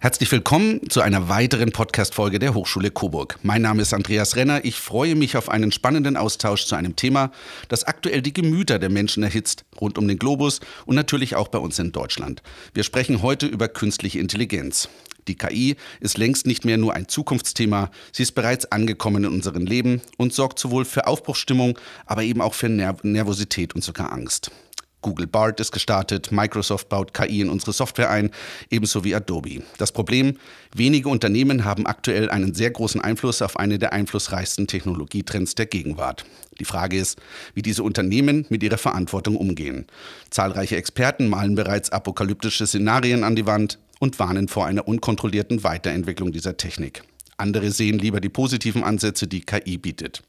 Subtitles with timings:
[0.00, 3.36] Herzlich willkommen zu einer weiteren Podcast-Folge der Hochschule Coburg.
[3.42, 4.64] Mein Name ist Andreas Renner.
[4.64, 7.32] Ich freue mich auf einen spannenden Austausch zu einem Thema,
[7.66, 11.58] das aktuell die Gemüter der Menschen erhitzt, rund um den Globus und natürlich auch bei
[11.58, 12.44] uns in Deutschland.
[12.74, 14.88] Wir sprechen heute über künstliche Intelligenz.
[15.26, 19.66] Die KI ist längst nicht mehr nur ein Zukunftsthema, sie ist bereits angekommen in unserem
[19.66, 21.76] Leben und sorgt sowohl für Aufbruchsstimmung,
[22.06, 24.52] aber eben auch für Nerv Nervosität und sogar Angst.
[25.00, 28.30] Google Bart ist gestartet, Microsoft baut KI in unsere Software ein,
[28.68, 29.62] ebenso wie Adobe.
[29.78, 30.36] Das Problem,
[30.74, 36.24] wenige Unternehmen haben aktuell einen sehr großen Einfluss auf eine der einflussreichsten Technologietrends der Gegenwart.
[36.58, 37.20] Die Frage ist,
[37.54, 39.86] wie diese Unternehmen mit ihrer Verantwortung umgehen.
[40.30, 46.32] Zahlreiche Experten malen bereits apokalyptische Szenarien an die Wand und warnen vor einer unkontrollierten Weiterentwicklung
[46.32, 47.02] dieser Technik.
[47.36, 50.22] Andere sehen lieber die positiven Ansätze, die KI bietet.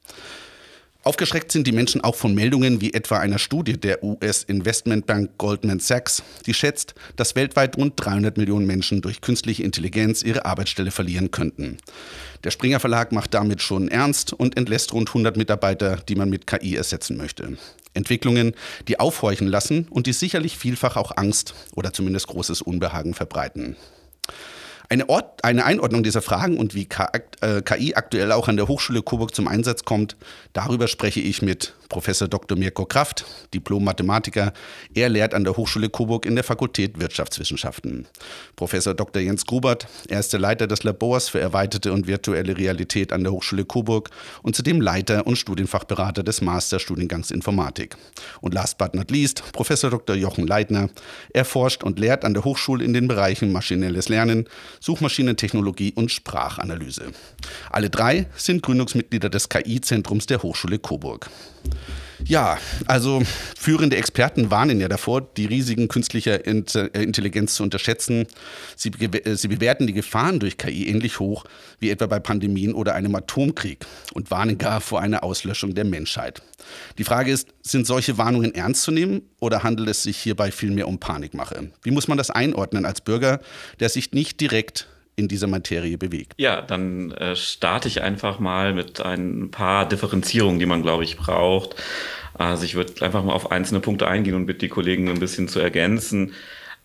[1.01, 6.21] Aufgeschreckt sind die Menschen auch von Meldungen wie etwa einer Studie der US-Investmentbank Goldman Sachs,
[6.45, 11.77] die schätzt, dass weltweit rund 300 Millionen Menschen durch künstliche Intelligenz ihre Arbeitsstelle verlieren könnten.
[12.43, 16.45] Der Springer Verlag macht damit schon ernst und entlässt rund 100 Mitarbeiter, die man mit
[16.45, 17.57] KI ersetzen möchte.
[17.93, 18.53] Entwicklungen,
[18.89, 23.77] die aufhorchen lassen und die sicherlich vielfach auch Angst oder zumindest großes Unbehagen verbreiten.
[24.91, 29.03] Eine, Ort, eine Einordnung dieser Fragen und wie KI äh, aktuell auch an der Hochschule
[29.03, 30.17] Coburg zum Einsatz kommt,
[30.53, 32.55] darüber spreche ich mit Professor Dr.
[32.57, 34.53] Mirko Kraft, Diplom-Mathematiker.
[34.93, 38.07] Er lehrt an der Hochschule Coburg in der Fakultät Wirtschaftswissenschaften.
[38.55, 39.23] Professor Dr.
[39.23, 43.31] Jens Grubert, er ist der Leiter des Labors für erweiterte und virtuelle Realität an der
[43.31, 44.11] Hochschule Coburg
[44.43, 47.95] und zudem Leiter und Studienfachberater des Masterstudiengangs Informatik.
[48.41, 50.15] Und last but not least, Professor Dr.
[50.15, 50.89] Jochen Leitner.
[51.33, 54.47] Er forscht und lehrt an der Hochschule in den Bereichen maschinelles Lernen,
[54.79, 57.11] Suchmaschinentechnologie und Sprachanalyse.
[57.69, 61.29] Alle drei sind Gründungsmitglieder des KI-Zentrums der Hochschule Coburg.
[62.25, 63.23] Ja, also
[63.57, 68.27] führende Experten warnen ja davor, die Risiken künstlicher äh, Intelligenz zu unterschätzen.
[68.75, 71.45] Sie, äh, sie, bewerten die Gefahren durch KI ähnlich hoch
[71.79, 76.41] wie etwa bei Pandemien oder einem Atomkrieg und warnen gar vor einer Auslöschung der Menschheit.
[76.97, 80.87] Die Frage ist, sind solche Warnungen ernst zu nehmen oder handelt es sich hierbei vielmehr
[80.87, 81.71] um Panikmache?
[81.83, 83.39] Wie muss man das einordnen als Bürger,
[83.79, 84.87] der sich nicht direkt
[85.19, 86.33] in dieser Materie bewegt.
[86.37, 91.17] Ja, dann äh, starte ich einfach mal mit ein paar Differenzierungen, die man, glaube ich,
[91.17, 91.75] braucht.
[92.33, 95.47] Also ich würde einfach mal auf einzelne Punkte eingehen und bitte die Kollegen ein bisschen
[95.47, 96.33] zu ergänzen.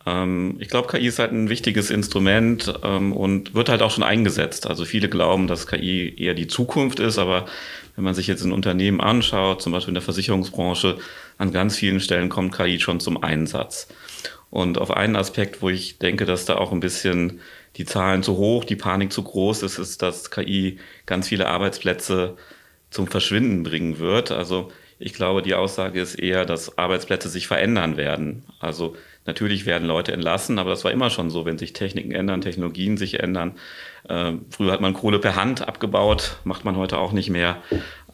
[0.07, 4.05] Ähm, ich glaube, KI ist halt ein wichtiges Instrument ähm, und wird halt auch schon
[4.05, 4.67] eingesetzt.
[4.67, 7.47] Also viele glauben, dass KI eher die Zukunft ist, aber
[7.97, 10.99] wenn man sich jetzt ein Unternehmen anschaut, zum Beispiel in der Versicherungsbranche,
[11.39, 13.89] an ganz vielen Stellen kommt KI schon zum Einsatz.
[14.51, 17.41] Und auf einen Aspekt, wo ich denke, dass da auch ein bisschen
[17.77, 22.37] die Zahlen zu hoch, die Panik zu groß ist, ist, dass KI ganz viele Arbeitsplätze
[22.91, 24.31] zum Verschwinden bringen wird.
[24.31, 28.45] Also ich glaube, die Aussage ist eher, dass Arbeitsplätze sich verändern werden.
[28.61, 28.97] Also
[29.27, 32.97] natürlich werden Leute entlassen, aber das war immer schon so, wenn sich Techniken ändern, Technologien
[32.97, 33.53] sich ändern.
[34.09, 37.63] Äh, früher hat man Kohle per Hand abgebaut, macht man heute auch nicht mehr.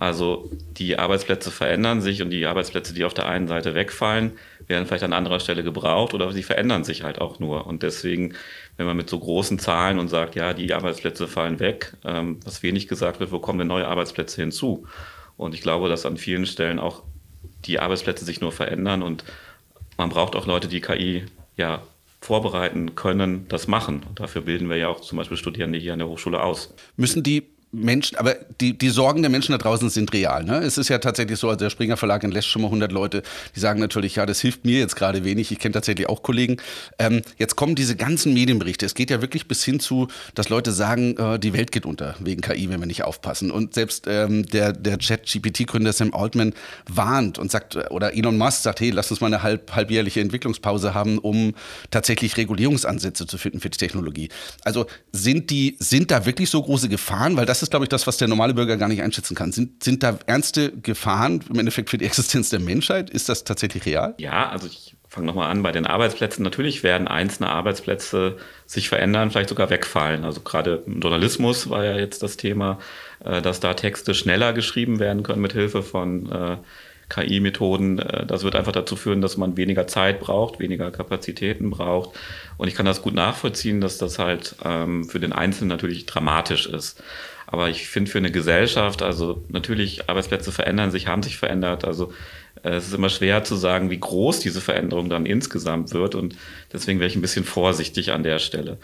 [0.01, 4.33] Also die Arbeitsplätze verändern sich und die Arbeitsplätze, die auf der einen Seite wegfallen,
[4.67, 7.67] werden vielleicht an anderer Stelle gebraucht oder sie verändern sich halt auch nur.
[7.67, 8.33] Und deswegen,
[8.79, 12.63] wenn man mit so großen Zahlen und sagt, ja, die Arbeitsplätze fallen weg, ähm, was
[12.63, 14.87] wenig gesagt wird, wo kommen denn neue Arbeitsplätze hinzu?
[15.37, 17.03] Und ich glaube, dass an vielen Stellen auch
[17.67, 19.25] die Arbeitsplätze sich nur verändern und
[19.99, 21.27] man braucht auch Leute, die KI
[21.59, 21.83] ja
[22.23, 24.03] vorbereiten können, das machen.
[24.09, 26.73] Und dafür bilden wir ja auch zum Beispiel Studierende hier an der Hochschule aus.
[26.97, 27.43] Müssen die
[27.73, 30.43] Menschen, aber die, die Sorgen der Menschen da draußen sind real.
[30.43, 30.59] Ne?
[30.59, 33.23] Es ist ja tatsächlich so, also der Springer Verlag entlässt schon mal 100 Leute,
[33.55, 35.53] die sagen natürlich, ja, das hilft mir jetzt gerade wenig.
[35.53, 36.57] Ich kenne tatsächlich auch Kollegen.
[36.99, 38.85] Ähm, jetzt kommen diese ganzen Medienberichte.
[38.87, 42.17] Es geht ja wirklich bis hin zu, dass Leute sagen, äh, die Welt geht unter
[42.19, 43.53] wegen KI, wenn wir nicht aufpassen.
[43.53, 46.55] Und selbst ähm, der, der Chat-GPT-Gründer Sam Altman
[46.89, 50.93] warnt und sagt, oder Elon Musk sagt, hey, lass uns mal eine halb, halbjährliche Entwicklungspause
[50.93, 51.55] haben, um
[51.93, 54.29] tatsächlich Regulierungsansätze zu finden für die Technologie.
[54.65, 57.37] Also sind die, sind da wirklich so große Gefahren?
[57.37, 59.53] Weil das das ist, glaube ich, das, was der normale Bürger gar nicht einschätzen kann.
[59.53, 63.11] Sind, sind da ernste Gefahren im Endeffekt für die Existenz der Menschheit?
[63.11, 64.15] Ist das tatsächlich real?
[64.17, 66.43] Ja, also ich fange nochmal an bei den Arbeitsplätzen.
[66.43, 70.25] Natürlich werden einzelne Arbeitsplätze sich verändern, vielleicht sogar wegfallen.
[70.25, 72.79] Also gerade im Journalismus war ja jetzt das Thema,
[73.23, 76.57] äh, dass da Texte schneller geschrieben werden können mit Hilfe von äh,
[77.11, 77.99] KI-Methoden.
[77.99, 82.17] Äh, das wird einfach dazu führen, dass man weniger Zeit braucht, weniger Kapazitäten braucht.
[82.57, 86.67] Und ich kann das gut nachvollziehen, dass das halt ähm, für den Einzelnen natürlich dramatisch
[86.67, 87.03] ist.
[87.51, 91.85] Aber ich finde für eine Gesellschaft, also natürlich Arbeitsplätze verändern sich, haben sich verändert.
[91.85, 92.13] Also
[92.63, 96.15] äh, es ist immer schwer zu sagen, wie groß diese Veränderung dann insgesamt wird.
[96.15, 96.37] Und
[96.73, 98.79] deswegen wäre ich ein bisschen vorsichtig an der Stelle.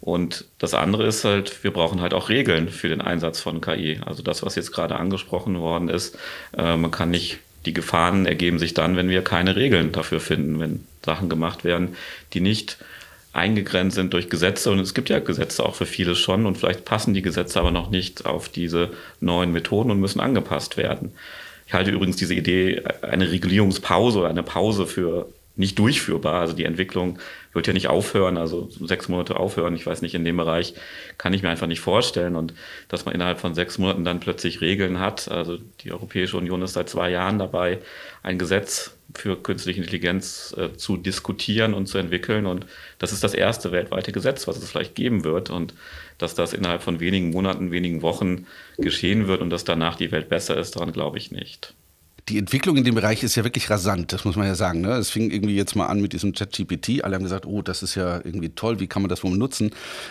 [0.00, 4.00] Und das andere ist halt, wir brauchen halt auch Regeln für den Einsatz von KI.
[4.04, 6.18] Also das, was jetzt gerade angesprochen worden ist,
[6.56, 10.58] äh, man kann nicht, die Gefahren ergeben sich dann, wenn wir keine Regeln dafür finden,
[10.60, 11.96] wenn Sachen gemacht werden,
[12.32, 12.78] die nicht
[13.36, 16.84] eingegrenzt sind durch Gesetze und es gibt ja Gesetze auch für viele schon und vielleicht
[16.84, 18.90] passen die Gesetze aber noch nicht auf diese
[19.20, 21.12] neuen Methoden und müssen angepasst werden.
[21.66, 26.40] Ich halte übrigens diese Idee, eine Regulierungspause oder eine Pause für nicht durchführbar.
[26.40, 27.18] Also die Entwicklung
[27.52, 29.74] wird ja nicht aufhören, also sechs Monate aufhören.
[29.74, 30.74] Ich weiß nicht, in dem Bereich
[31.18, 32.36] kann ich mir einfach nicht vorstellen.
[32.36, 32.54] Und
[32.88, 35.30] dass man innerhalb von sechs Monaten dann plötzlich Regeln hat.
[35.30, 37.78] Also die Europäische Union ist seit zwei Jahren dabei,
[38.22, 42.46] ein Gesetz für künstliche Intelligenz äh, zu diskutieren und zu entwickeln.
[42.46, 42.66] Und
[42.98, 45.50] das ist das erste weltweite Gesetz, was es vielleicht geben wird.
[45.50, 45.74] Und
[46.18, 48.46] dass das innerhalb von wenigen Monaten, wenigen Wochen
[48.78, 51.74] geschehen wird und dass danach die Welt besser ist, daran glaube ich nicht
[52.28, 54.80] die Entwicklung in dem Bereich ist ja wirklich rasant, das muss man ja sagen.
[54.80, 54.90] Ne?
[54.94, 57.04] Es fing irgendwie jetzt mal an mit diesem ChatGPT.
[57.04, 59.70] Alle haben gesagt, oh, das ist ja irgendwie toll, wie kann man das wohl nutzen?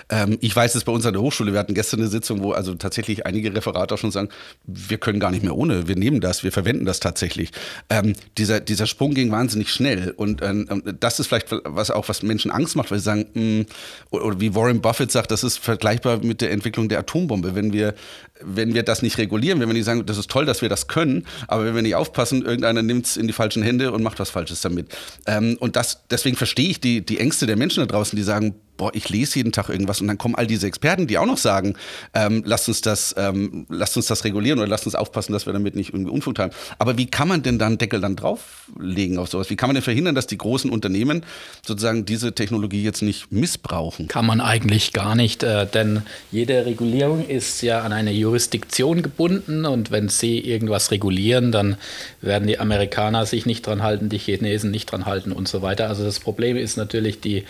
[0.10, 2.54] Ähm, ich weiß es bei uns an der Hochschule, wir hatten gestern eine Sitzung, wo
[2.54, 4.30] also tatsächlich einige Referate auch schon sagen,
[4.66, 7.52] wir können gar nicht mehr ohne, wir nehmen das, wir verwenden das tatsächlich.
[7.90, 12.24] Ähm, dieser, dieser Sprung ging wahnsinnig schnell und ähm, das ist vielleicht was auch, was
[12.24, 13.66] Menschen Angst macht, weil sie sagen, mh, hm,
[14.12, 17.56] oder wie Warren Buffett sagt, das ist vergleichbar mit der Entwicklung der Atombombe.
[17.56, 17.94] Wenn wir
[18.42, 20.88] wenn wir das nicht regulieren, wenn wir nicht sagen, das ist toll, dass wir das
[20.88, 24.20] können, aber wenn wir nicht aufpassen, irgendeiner nimmt es in die falschen Hände und macht
[24.20, 24.88] was Falsches damit.
[25.26, 28.56] Ähm, und das, deswegen verstehe ich die, die Ängste der Menschen da draußen, die sagen,
[28.78, 31.38] boah, ich lese jeden Tag irgendwas und dann kommen all diese Experten, die auch noch
[31.38, 31.76] sagen,
[32.14, 35.54] ähm, lasst uns das, ähm, lasst uns das regulieren oder lasst uns aufpassen, dass wir
[35.54, 36.52] damit nicht irgendwie Unfug haben.
[36.80, 39.50] Aber wie kann man denn dann Deckel dann drauflegen auf sowas?
[39.50, 41.24] Wie kann man denn verhindern, dass die großen Unternehmen
[41.66, 44.08] sozusagen diese Technologie jetzt nicht missbrauchen?
[44.08, 46.02] Kann man eigentlich gar nicht, äh, denn
[46.32, 51.78] jede Regulierung ist ja an eine Jurisdiktion gebunden und wenn sie irgendwas regulieren, dann
[52.22, 55.88] werden die Amerikaner sich nicht dran halten, die Chinesen nicht dran halten und so weiter.
[55.88, 57.46] Also das Problem ist natürlich die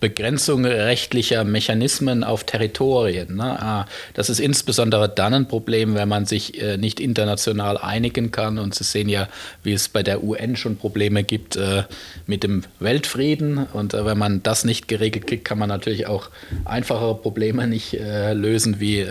[0.00, 3.36] Begrenzung rechtlicher Mechanismen auf Territorien.
[3.36, 3.62] Ne?
[3.62, 8.58] Ah, das ist insbesondere dann ein Problem, wenn man sich äh, nicht international einigen kann.
[8.58, 9.28] Und Sie sehen ja,
[9.62, 11.84] wie es bei der UN schon Probleme gibt äh,
[12.26, 13.66] mit dem Weltfrieden.
[13.72, 16.30] Und äh, wenn man das nicht geregelt kriegt, kann man natürlich auch
[16.64, 19.06] einfachere Probleme nicht lösen wie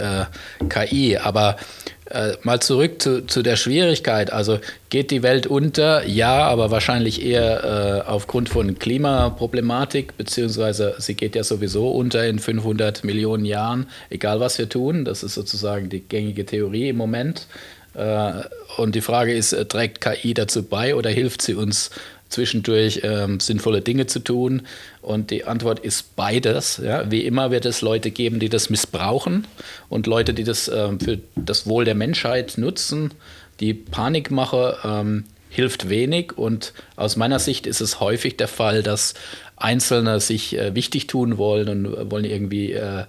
[0.69, 1.17] KI.
[1.17, 1.57] Aber
[2.05, 4.31] äh, mal zurück zu, zu, der Schwierigkeit.
[4.31, 4.59] Also
[4.89, 6.05] geht die Welt unter?
[6.05, 12.39] Ja, aber wahrscheinlich eher äh, aufgrund von Klimaproblematik, beziehungsweise sie geht ja sowieso unter in
[12.39, 15.03] 500 Millionen Jahren, egal was wir tun.
[15.03, 17.47] Das ist sozusagen die gängige Theorie im Moment.
[17.95, 18.43] Äh,
[18.77, 21.91] und die Frage ist, äh, trägt KI dazu bei oder hilft sie uns
[22.29, 24.63] zwischendurch ähm, sinnvolle Dinge zu tun?
[25.01, 26.81] Und die Antwort ist beides.
[26.83, 27.09] Ja.
[27.09, 29.47] Wie immer wird es Leute geben, die das missbrauchen
[29.89, 33.13] und Leute, die das ähm, für das Wohl der Menschheit nutzen.
[33.59, 39.13] Die Panikmache ähm, hilft wenig und aus meiner Sicht ist es häufig der Fall, dass
[39.55, 43.05] Einzelne sich äh, wichtig tun wollen und wollen irgendwie äh,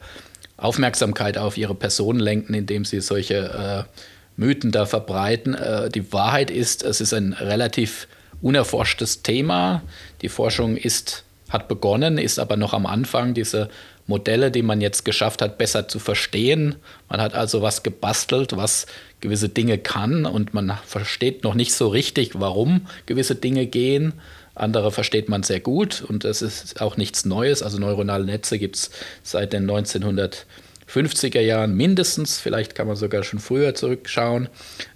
[0.56, 4.00] Aufmerksamkeit auf ihre Person lenken, indem sie solche äh,
[4.36, 5.54] Mythen da verbreiten.
[5.54, 8.06] Äh, die Wahrheit ist, es ist ein relativ
[8.42, 9.82] unerforschtes Thema.
[10.22, 13.34] Die Forschung ist, hat begonnen, ist aber noch am Anfang.
[13.34, 13.68] Diese
[14.06, 16.76] Modelle, die man jetzt geschafft hat, besser zu verstehen.
[17.08, 18.86] Man hat also was gebastelt, was
[19.20, 24.12] gewisse Dinge kann und man versteht noch nicht so richtig, warum gewisse Dinge gehen.
[24.54, 27.62] Andere versteht man sehr gut und das ist auch nichts Neues.
[27.62, 28.90] Also neuronale Netze gibt es
[29.22, 32.38] seit den 1950er Jahren mindestens.
[32.38, 34.48] Vielleicht kann man sogar schon früher zurückschauen.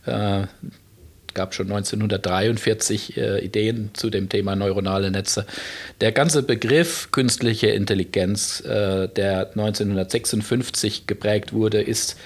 [0.07, 0.45] Äh,
[1.35, 5.47] gab schon 1943 äh, Ideen zu dem Thema neuronale Netze.
[6.01, 12.17] Der ganze Begriff künstliche Intelligenz, äh, der 1956 geprägt wurde, ist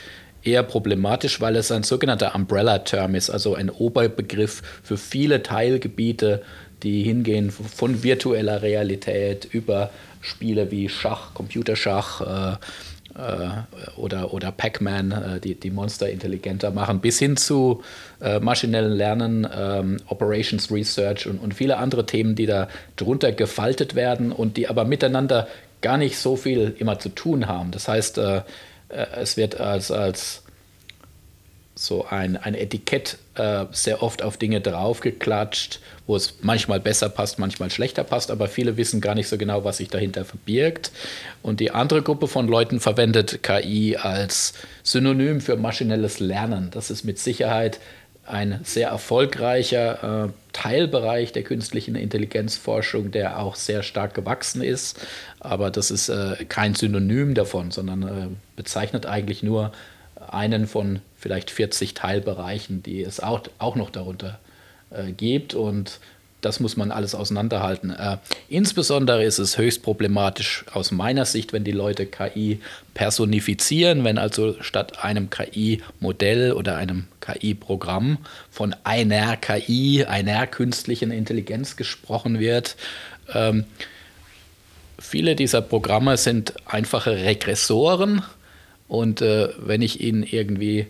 [0.42, 6.42] eher problematisch, weil es ein sogenannter Umbrella-Term ist, also ein Oberbegriff für viele Teilgebiete,
[6.82, 12.20] die hingehen von virtueller Realität über Spiele wie Schach, Computerschach,
[12.54, 12.56] äh,
[13.96, 17.82] oder, oder Pac-Man, äh, die, die Monster intelligenter machen, bis hin zu
[18.20, 23.94] äh, maschinellen Lernen, ähm, Operations Research und, und viele andere Themen, die da drunter gefaltet
[23.94, 25.46] werden und die aber miteinander
[25.80, 27.70] gar nicht so viel immer zu tun haben.
[27.70, 28.42] Das heißt, äh, äh
[29.16, 30.42] es wird als, als
[31.74, 37.38] so ein, ein Etikett äh, sehr oft auf Dinge draufgeklatscht, wo es manchmal besser passt,
[37.38, 40.92] manchmal schlechter passt, aber viele wissen gar nicht so genau, was sich dahinter verbirgt.
[41.42, 46.70] Und die andere Gruppe von Leuten verwendet KI als Synonym für maschinelles Lernen.
[46.70, 47.80] Das ist mit Sicherheit
[48.26, 54.98] ein sehr erfolgreicher äh, Teilbereich der künstlichen Intelligenzforschung, der auch sehr stark gewachsen ist.
[55.40, 59.72] Aber das ist äh, kein Synonym davon, sondern äh, bezeichnet eigentlich nur
[60.30, 64.38] einen von vielleicht 40 Teilbereichen, die es auch, auch noch darunter
[64.90, 65.54] äh, gibt.
[65.54, 65.98] Und
[66.42, 67.88] das muss man alles auseinanderhalten.
[67.88, 68.18] Äh,
[68.50, 72.60] insbesondere ist es höchst problematisch aus meiner Sicht, wenn die Leute KI
[72.92, 78.18] personifizieren, wenn also statt einem KI-Modell oder einem KI-Programm
[78.50, 82.76] von einer KI, einer künstlichen Intelligenz gesprochen wird.
[83.32, 83.64] Ähm,
[84.98, 88.22] viele dieser Programme sind einfache Regressoren
[88.88, 90.88] und äh, wenn ich ihnen irgendwie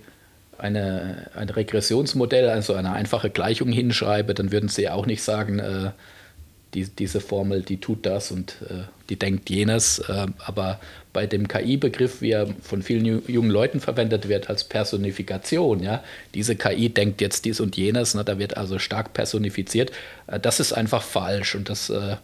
[0.59, 5.91] eine, ein Regressionsmodell, also eine einfache Gleichung hinschreibe, dann würden sie auch nicht sagen, äh,
[6.75, 10.01] die, diese Formel, die tut das und äh, die denkt jenes.
[10.01, 10.81] Äh, aber
[11.13, 16.03] bei dem KI-Begriff, wie er von vielen jungen Leuten verwendet wird als Personifikation, ja,
[16.35, 19.93] diese KI denkt jetzt dies und jenes, ne, da wird also stark personifiziert,
[20.27, 22.17] äh, das ist einfach falsch und das äh,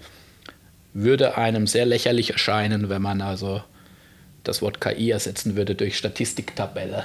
[0.92, 3.62] würde einem sehr lächerlich erscheinen, wenn man also
[4.42, 7.04] das Wort KI ersetzen würde durch Statistiktabelle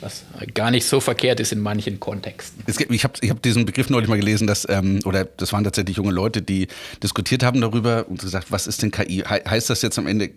[0.00, 0.24] was
[0.54, 2.62] gar nicht so verkehrt ist in manchen Kontexten.
[2.66, 5.64] Gibt, ich habe ich hab diesen Begriff neulich mal gelesen, dass, ähm, oder das waren
[5.64, 6.68] tatsächlich junge Leute, die
[7.02, 9.24] diskutiert haben darüber und gesagt, was ist denn KI?
[9.28, 10.30] He heißt das jetzt am Ende,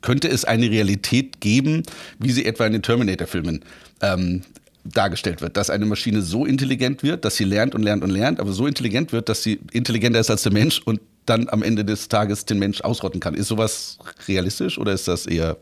[0.00, 1.82] könnte es eine Realität geben,
[2.18, 3.64] wie sie etwa in den Terminator-Filmen
[4.00, 4.42] ähm,
[4.84, 8.40] dargestellt wird, dass eine Maschine so intelligent wird, dass sie lernt und lernt und lernt,
[8.40, 11.84] aber so intelligent wird, dass sie intelligenter ist als der Mensch und dann am Ende
[11.84, 13.34] des Tages den Mensch ausrotten kann.
[13.34, 15.56] Ist sowas realistisch oder ist das eher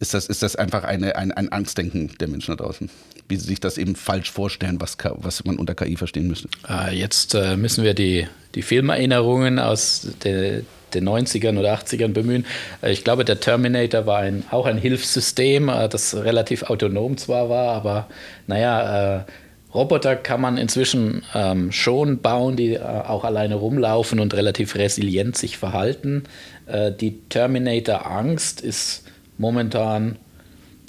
[0.00, 2.90] ist das, ist das einfach eine, ein, ein Angstdenken der Menschen da draußen,
[3.28, 6.48] wie sie sich das eben falsch vorstellen, was, was man unter KI verstehen müsste.
[6.62, 10.62] Ah, jetzt äh, müssen wir die, die Filmerinnerungen aus der,
[10.94, 12.46] den 90ern oder 80ern bemühen.
[12.82, 17.48] Äh, ich glaube, der Terminator war ein, auch ein Hilfssystem, äh, das relativ autonom zwar
[17.48, 18.08] war, aber
[18.46, 19.26] naja,
[19.72, 25.36] Roboter kann man inzwischen ähm, schon bauen, die äh, auch alleine rumlaufen und relativ resilient
[25.36, 26.24] sich verhalten.
[26.66, 29.04] Äh, die Terminator-Angst ist
[29.40, 30.16] momentan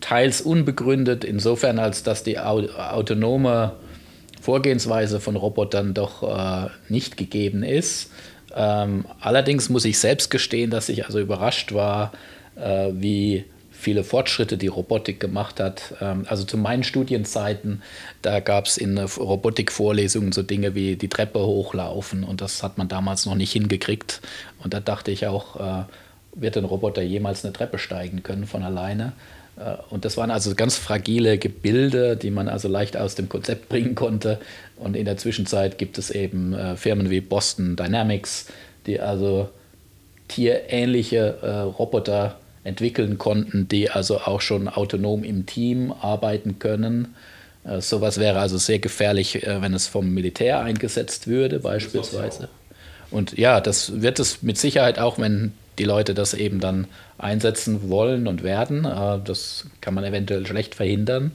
[0.01, 3.73] teils unbegründet, insofern als dass die autonome
[4.41, 8.11] Vorgehensweise von Robotern doch äh, nicht gegeben ist.
[8.53, 12.11] Ähm, allerdings muss ich selbst gestehen, dass ich also überrascht war,
[12.55, 15.93] äh, wie viele Fortschritte die Robotik gemacht hat.
[16.01, 17.81] Ähm, also zu meinen Studienzeiten,
[18.21, 22.89] da gab es in Robotikvorlesungen so Dinge wie die Treppe hochlaufen und das hat man
[22.89, 24.21] damals noch nicht hingekriegt.
[24.61, 25.83] Und da dachte ich auch, äh,
[26.33, 29.13] wird ein Roboter jemals eine Treppe steigen können von alleine?
[29.57, 33.69] Äh, und das waren also ganz fragile Gebilde, die man also leicht aus dem Konzept
[33.69, 34.39] bringen konnte.
[34.77, 38.47] Und in der Zwischenzeit gibt es eben äh, Firmen wie Boston Dynamics,
[38.85, 39.49] die also
[40.27, 47.15] tierähnliche äh, Roboter entwickeln konnten, die also auch schon autonom im Team arbeiten können.
[47.79, 52.49] Sowas wäre also sehr gefährlich, äh, wenn es vom Militär eingesetzt würde, beispielsweise.
[53.11, 56.87] Und ja, das wird es mit Sicherheit auch, wenn die Leute das eben dann
[57.17, 58.85] einsetzen wollen und werden.
[58.85, 61.31] Äh, das kann man eventuell schlecht verhindern.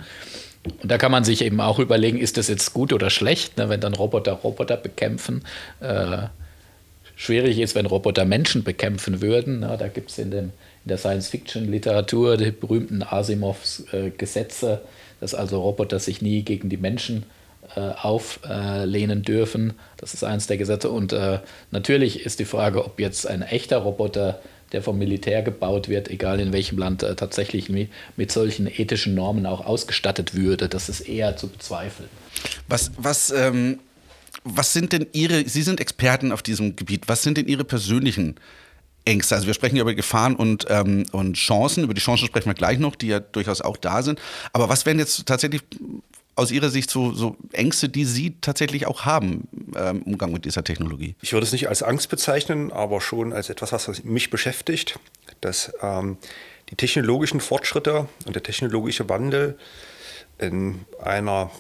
[0.82, 3.68] Und da kann man sich eben auch überlegen, ist das jetzt gut oder schlecht, ne,
[3.68, 5.44] wenn dann Roboter Roboter bekämpfen.
[5.80, 6.26] Äh,
[7.14, 9.60] schwierig ist, wenn Roboter Menschen bekämpfen würden.
[9.60, 10.52] Ne, da gibt es in, in,
[10.84, 14.82] der Science-Fiction-Literatur die berühmten Asimovs äh, Gesetze,
[15.20, 19.74] dass also Roboter sich nie gegen die Menschen äh, auflehnen dürfen.
[19.96, 20.90] Das ist eines der Gesetze.
[20.90, 24.40] Und äh, natürlich ist die Frage, ob jetzt ein echter Roboter,
[24.72, 29.46] der vom Militär gebaut wird, egal in welchem Land, äh, tatsächlich mit solchen ethischen Normen
[29.46, 30.68] auch ausgestattet würde.
[30.68, 32.08] Das ist eher zu bezweifeln.
[32.68, 33.78] Was, was, ähm,
[34.44, 38.36] was sind denn Ihre, Sie sind Experten auf diesem Gebiet, was sind denn Ihre persönlichen
[39.06, 39.34] Ängste.
[39.34, 41.84] Also wir sprechen ja über Gefahren und, ähm, und Chancen.
[41.84, 44.20] Über die Chancen sprechen wir gleich noch, die ja durchaus auch da sind.
[44.52, 45.62] Aber was wären jetzt tatsächlich
[46.36, 50.44] aus Ihrer Sicht so, so Ängste, die Sie tatsächlich auch haben ähm, im Umgang mit
[50.44, 51.16] dieser Technologie?
[51.22, 55.00] Ich würde es nicht als Angst bezeichnen, aber schon als etwas, was mich beschäftigt,
[55.40, 56.18] dass ähm,
[56.70, 59.58] die technologischen Fortschritte und der technologische Wandel
[60.38, 61.50] in einer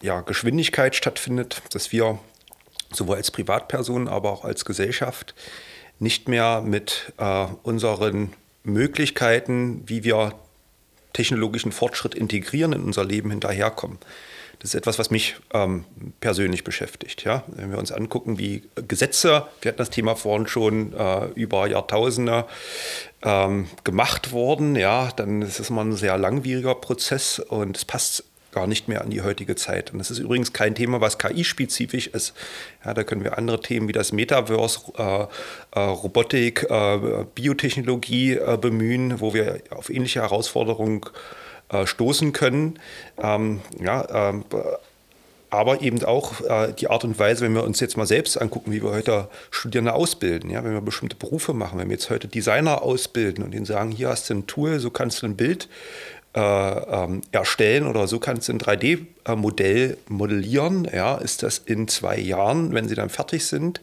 [0.00, 2.18] ja, Geschwindigkeit stattfindet, dass wir
[2.92, 5.34] sowohl als Privatpersonen, aber auch als Gesellschaft
[5.98, 10.34] nicht mehr mit äh, unseren Möglichkeiten, wie wir
[11.12, 13.98] technologischen Fortschritt integrieren in unser Leben hinterherkommen.
[14.62, 15.84] Das ist etwas, was mich ähm,
[16.20, 17.24] persönlich beschäftigt.
[17.24, 17.42] Ja?
[17.48, 22.44] Wenn wir uns angucken, wie Gesetze, wir hatten das Thema vorhin schon, äh, über Jahrtausende
[23.24, 28.24] ähm, gemacht wurden, ja, dann ist es immer ein sehr langwieriger Prozess und es passt
[28.52, 29.92] gar nicht mehr an die heutige Zeit.
[29.92, 32.34] Und das ist übrigens kein Thema, was KI-spezifisch ist.
[32.84, 35.26] Ja, da können wir andere Themen wie das Metaverse, äh,
[35.72, 41.00] äh, Robotik, äh, Biotechnologie äh, bemühen, wo wir auf ähnliche Herausforderungen
[41.70, 42.78] äh, stoßen können.
[43.20, 44.44] Ähm, ja, ähm,
[45.52, 48.72] aber eben auch äh, die Art und Weise, wenn wir uns jetzt mal selbst angucken,
[48.72, 52.26] wie wir heute Studierende ausbilden, ja, wenn wir bestimmte Berufe machen, wenn wir jetzt heute
[52.26, 55.68] Designer ausbilden und ihnen sagen, hier hast du ein Tool, so kannst du ein Bild
[56.34, 60.88] ähm, erstellen oder so kannst du ein 3D-Modell modellieren.
[60.90, 63.80] Ja, ist das in zwei Jahren, wenn sie dann fertig sind,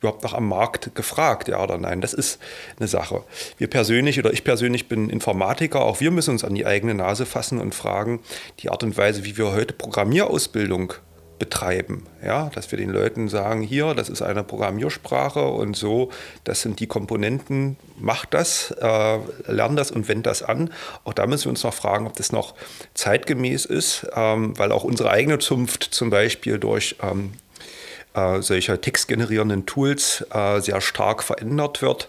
[0.00, 2.00] überhaupt noch am Markt gefragt, ja oder nein?
[2.00, 2.40] Das ist
[2.78, 3.22] eine Sache.
[3.56, 7.24] Wir persönlich oder ich persönlich bin Informatiker, auch wir müssen uns an die eigene Nase
[7.24, 8.20] fassen und fragen,
[8.60, 10.94] die Art und Weise, wie wir heute Programmierausbildung
[11.42, 12.06] betreiben.
[12.24, 16.12] Ja, dass wir den Leuten sagen, hier, das ist eine Programmiersprache und so,
[16.44, 19.18] das sind die Komponenten, mach das, äh,
[19.48, 20.72] lern das und wend das an.
[21.02, 22.54] Auch da müssen wir uns noch fragen, ob das noch
[22.94, 27.32] zeitgemäß ist, ähm, weil auch unsere eigene Zunft zum Beispiel durch ähm,
[28.14, 32.08] äh, solcher textgenerierenden Tools äh, sehr stark verändert wird.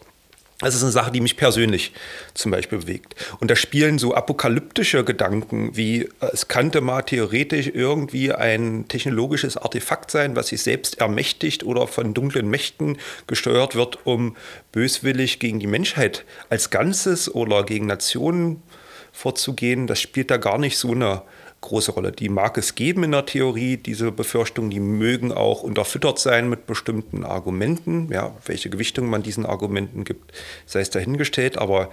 [0.63, 1.91] Das ist eine Sache, die mich persönlich
[2.33, 3.15] zum Beispiel bewegt.
[3.39, 9.57] Und da spielen so apokalyptische Gedanken wie, äh, es könnte mal theoretisch irgendwie ein technologisches
[9.57, 14.35] Artefakt sein, was sich selbst ermächtigt oder von dunklen Mächten gesteuert wird, um
[14.71, 18.63] böswillig gegen die Menschheit als Ganzes oder gegen Nationen
[19.11, 19.87] vorzugehen.
[19.87, 21.21] Das spielt da gar nicht so eine
[21.63, 22.11] große Rolle.
[22.11, 26.67] Die mag es geben in der Theorie, diese Befürchtungen, die mögen auch unterfüttert sein mit
[26.67, 28.09] bestimmten Argumenten.
[28.11, 30.31] Ja, welche Gewichtung man diesen Argumenten gibt,
[30.65, 31.57] sei es dahingestellt.
[31.57, 31.89] Aber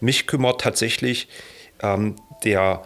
[0.00, 1.28] mich kümmert tatsächlich
[1.82, 2.82] ähm, der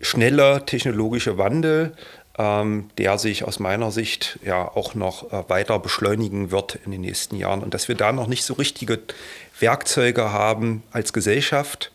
[0.00, 1.94] schnelle technologische Wandel,
[2.38, 7.02] ähm, der sich aus meiner Sicht ja auch noch äh, weiter beschleunigen wird in den
[7.02, 7.62] nächsten Jahren.
[7.62, 9.00] Und dass wir da noch nicht so richtige
[9.60, 11.92] Werkzeuge haben als Gesellschaft,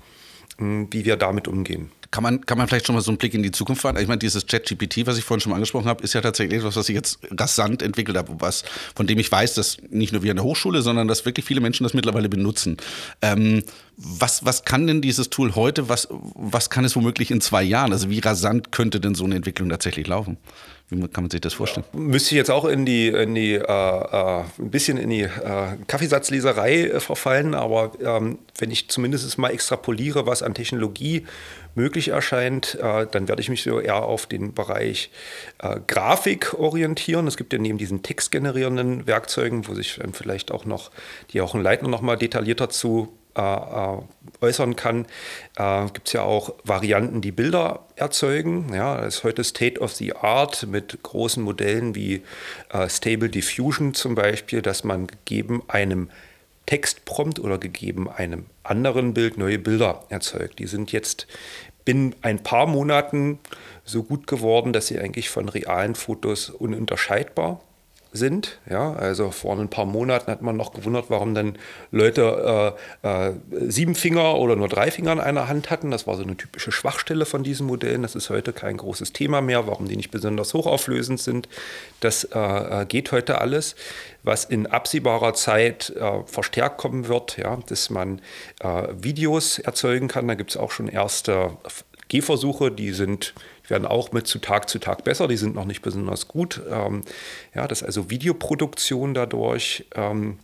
[0.58, 1.92] mh, wie wir damit umgehen.
[2.12, 3.98] Kann man, kann man vielleicht schon mal so einen Blick in die Zukunft fahren?
[3.98, 6.76] Ich meine, dieses ChatGPT, was ich vorhin schon mal angesprochen habe, ist ja tatsächlich etwas,
[6.76, 8.64] was sich jetzt rasant entwickelt hat, was,
[8.96, 11.60] von dem ich weiß, dass nicht nur wir an der Hochschule, sondern dass wirklich viele
[11.60, 12.78] Menschen das mittlerweile benutzen.
[13.22, 13.64] Ähm,
[13.98, 17.92] was, was kann denn dieses Tool heute, was, was kann es womöglich in zwei Jahren?
[17.92, 20.38] Also wie rasant könnte denn so eine Entwicklung tatsächlich laufen?
[20.90, 21.86] Wie kann man sich das vorstellen?
[21.92, 25.24] Ja, müsste ich jetzt auch in die, in die äh, äh, ein bisschen in die
[25.24, 31.26] äh, Kaffeesatzleserei äh, verfallen, aber ähm, wenn ich zumindest mal extrapoliere, was an Technologie
[31.78, 35.12] möglich erscheint, äh, dann werde ich mich so eher auf den Bereich
[35.60, 37.28] äh, Grafik orientieren.
[37.28, 40.92] Es gibt ja neben diesen textgenerierenden Werkzeugen, wo sich dann vielleicht auch noch
[41.32, 43.98] die auch ein Leitner noch mal detaillierter zu äh,
[44.42, 45.06] äußern kann,
[45.58, 48.74] äh, gibt es ja auch Varianten, die Bilder erzeugen.
[48.74, 52.24] Ja, das ist heute State of the Art mit großen Modellen wie
[52.74, 56.10] äh, Stable Diffusion zum Beispiel, dass man gegeben einem
[56.68, 60.60] Textprompt oder gegeben einem anderen Bild neue Bilder erzeugt.
[60.60, 61.26] Die sind jetzt
[61.88, 63.40] binnen ein paar Monaten
[63.86, 67.62] so gut geworden, dass sie eigentlich von realen Fotos ununterscheidbar
[68.18, 68.60] sind.
[68.70, 71.58] Ja, also vor ein paar Monaten hat man noch gewundert, warum dann
[71.92, 73.34] Leute äh, äh,
[73.68, 75.92] sieben Finger oder nur drei Finger in einer Hand hatten.
[75.92, 78.02] Das war so eine typische Schwachstelle von diesen Modellen.
[78.02, 81.48] Das ist heute kein großes Thema mehr, warum die nicht besonders hochauflösend sind.
[82.02, 83.76] Das äh, äh geht heute alles.
[84.24, 88.22] Was in absehbarer Zeit äh, verstärkt kommen wird, ja, dass man
[88.60, 90.28] äh, Videos erzeugen kann.
[90.28, 91.52] Da gibt es auch schon erste
[92.08, 93.34] Gehversuche, die sind
[93.70, 96.62] werden auch mit zu Tag zu Tag besser, die sind noch nicht besonders gut.
[96.70, 97.02] Ähm,
[97.54, 100.40] ja, dass also Videoproduktion dadurch ähm,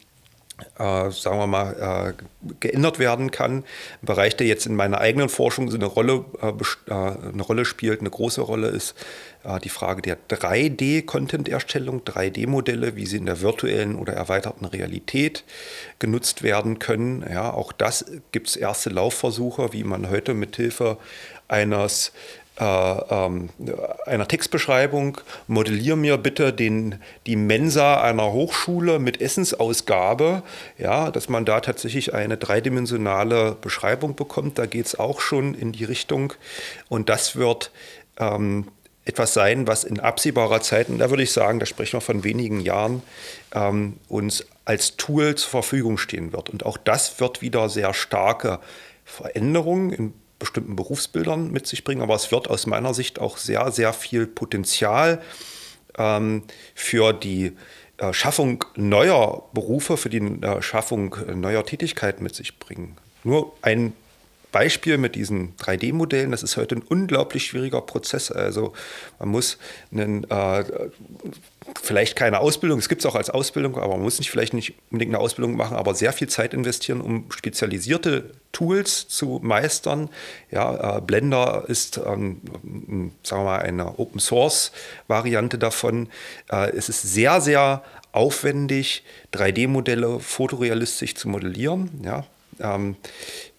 [0.78, 3.58] äh, sagen wir mal, äh, geändert werden kann.
[3.58, 7.66] Ein Bereich, der jetzt in meiner eigenen Forschung so eine Rolle, äh, äh eine Rolle
[7.66, 8.96] spielt, eine große Rolle ist
[9.44, 15.44] äh, die Frage der 3D-Content-Erstellung, 3D-Modelle, wie sie in der virtuellen oder erweiterten Realität
[15.98, 17.26] genutzt werden können.
[17.30, 20.98] Ja, auch das gibt es erste Laufversuche, wie man heute mithilfe
[21.48, 22.12] eines
[22.56, 30.44] einer Textbeschreibung, modellier mir bitte den, die Mensa einer Hochschule mit Essensausgabe,
[30.78, 34.60] ja, dass man da tatsächlich eine dreidimensionale Beschreibung bekommt.
[34.60, 36.34] Da geht es auch schon in die Richtung.
[36.90, 37.72] Und das wird
[38.20, 38.68] ähm,
[39.06, 42.24] etwas sein, was in absehbarer Zeit, und da würde ich sagen, da sprechen wir von
[42.24, 43.02] wenigen Jahren,
[43.54, 46.50] ähm, uns als Tool zur Verfügung stehen wird.
[46.50, 48.60] Und auch das wird wieder sehr starke
[49.04, 50.14] Veränderungen in
[50.44, 54.28] bestimmten Berufsbildern mit sich bringen, aber es wird aus meiner Sicht auch sehr, sehr viel
[54.28, 55.22] Potenzial
[55.98, 56.44] ähm,
[56.76, 57.54] für die
[57.98, 62.98] äh, Schaffung neuer Berufe, für die äh, Schaffung neuer Tätigkeiten mit sich bringen.
[63.24, 63.94] Nur ein
[64.52, 68.32] Beispiel mit diesen 3D-Modellen, das ist heute ein unglaublich schwieriger Prozess.
[68.32, 68.74] Also
[69.20, 69.58] man muss
[69.92, 70.64] einen, äh,
[71.82, 74.74] vielleicht keine Ausbildung, es gibt es auch als Ausbildung, aber man muss nicht vielleicht nicht
[74.90, 80.10] unbedingt eine Ausbildung machen, aber sehr viel Zeit investieren, um spezialisierte Tools zu meistern.
[80.52, 82.42] Ja, äh, Blender ist, ähm,
[83.24, 84.72] sagen wir mal, eine Open Source
[85.08, 86.10] Variante davon.
[86.52, 92.02] Äh, es ist sehr, sehr aufwendig, 3D-Modelle fotorealistisch zu modellieren.
[92.04, 92.26] Ja,
[92.60, 92.96] ähm,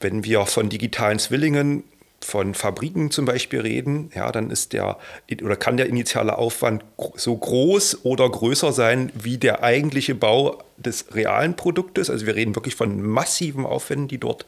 [0.01, 1.85] wenn wir von digitalen Zwillingen
[2.25, 4.99] von Fabriken zum Beispiel reden, ja, dann ist der
[5.43, 6.85] oder kann der initiale Aufwand
[7.17, 12.09] so groß oder größer sein wie der eigentliche Bau des realen Produktes.
[12.09, 14.47] Also wir reden wirklich von massiven Aufwänden, die dort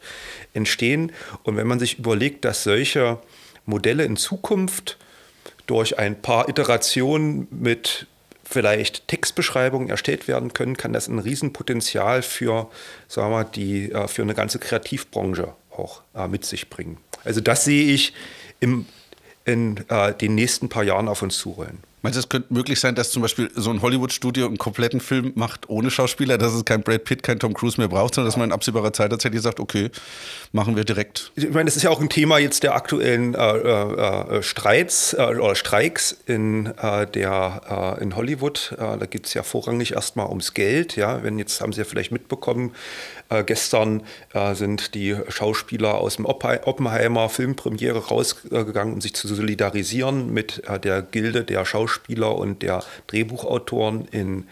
[0.53, 1.11] entstehen.
[1.43, 3.19] Und wenn man sich überlegt, dass solche
[3.65, 4.97] Modelle in Zukunft
[5.67, 8.07] durch ein paar Iterationen mit
[8.43, 12.69] vielleicht Textbeschreibungen erstellt werden können, kann das ein Riesenpotenzial für,
[13.07, 16.97] sagen wir, die, äh, für eine ganze Kreativbranche auch äh, mit sich bringen.
[17.27, 18.13] Also das sehe ich
[18.59, 18.85] im,
[19.45, 21.79] in äh, den nächsten paar Jahren auf uns zurollen.
[22.03, 25.33] Meinst du, es könnte möglich sein, dass zum Beispiel so ein Hollywood-Studio einen kompletten Film
[25.35, 28.37] macht ohne Schauspieler, dass es kein Brad Pitt, kein Tom Cruise mehr braucht, sondern dass
[28.37, 29.89] man in absehbarer Zeit tatsächlich sagt, okay,
[30.51, 31.31] machen wir direkt.
[31.35, 35.15] Ich meine, das ist ja auch ein Thema jetzt der aktuellen äh, äh, äh Streits
[35.15, 38.75] äh, oder Streiks in, äh, der, äh, in Hollywood.
[38.77, 40.95] da geht es ja vorrangig erstmal ums Geld.
[40.95, 41.23] Ja?
[41.23, 42.73] Wenn jetzt haben Sie ja vielleicht mitbekommen,
[43.45, 44.03] gestern
[44.53, 51.43] sind die Schauspieler aus dem Oppenheimer Filmpremiere rausgegangen, um sich zu solidarisieren mit der Gilde
[51.43, 54.47] der Schauspieler und der Drehbuchautoren in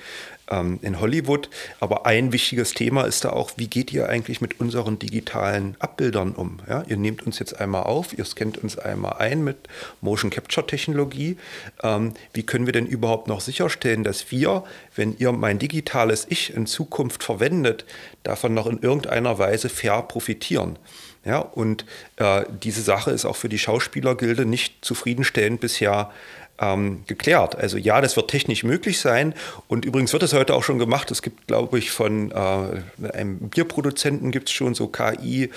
[0.50, 1.50] ähm, in Hollywood.
[1.80, 6.32] Aber ein wichtiges Thema ist da auch, wie geht ihr eigentlich mit unseren digitalen Abbildern
[6.34, 6.60] um?
[6.68, 9.58] Ja, ihr nehmt uns jetzt einmal auf, ihr scannt uns einmal ein mit
[10.02, 11.38] Motion Capture Technologie.
[11.84, 14.64] Ähm, wie können wir denn überhaupt noch sicherstellen, dass wir,
[14.96, 17.86] wenn ihr mein digitales Ich in Zukunft verwendet,
[18.24, 20.78] davon noch in irgendeiner Weise fair profitieren?
[21.26, 21.86] Ja, und
[22.18, 26.12] äh, diese Sache ist auch für die Schauspielergilde nicht zufriedenstellend bisher
[26.60, 27.56] ähm, geklärt.
[27.56, 29.34] Also ja, das wird technisch möglich sein
[29.68, 31.12] und übrigens wird es heute auch schon gemacht.
[31.12, 35.50] Es gibt, glaube ich, von äh, einem Bierproduzenten gibt es schon so KI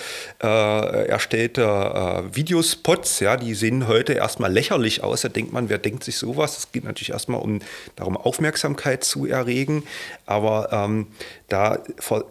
[0.43, 5.23] äh, erstellte äh, Videospots, ja, die sehen heute erstmal lächerlich aus.
[5.23, 6.59] Da denkt man, wer denkt sich sowas?
[6.59, 7.61] Es geht natürlich erstmal um
[7.97, 9.85] darum, Aufmerksamkeit zu erregen,
[10.27, 11.07] aber ähm,
[11.49, 11.79] da,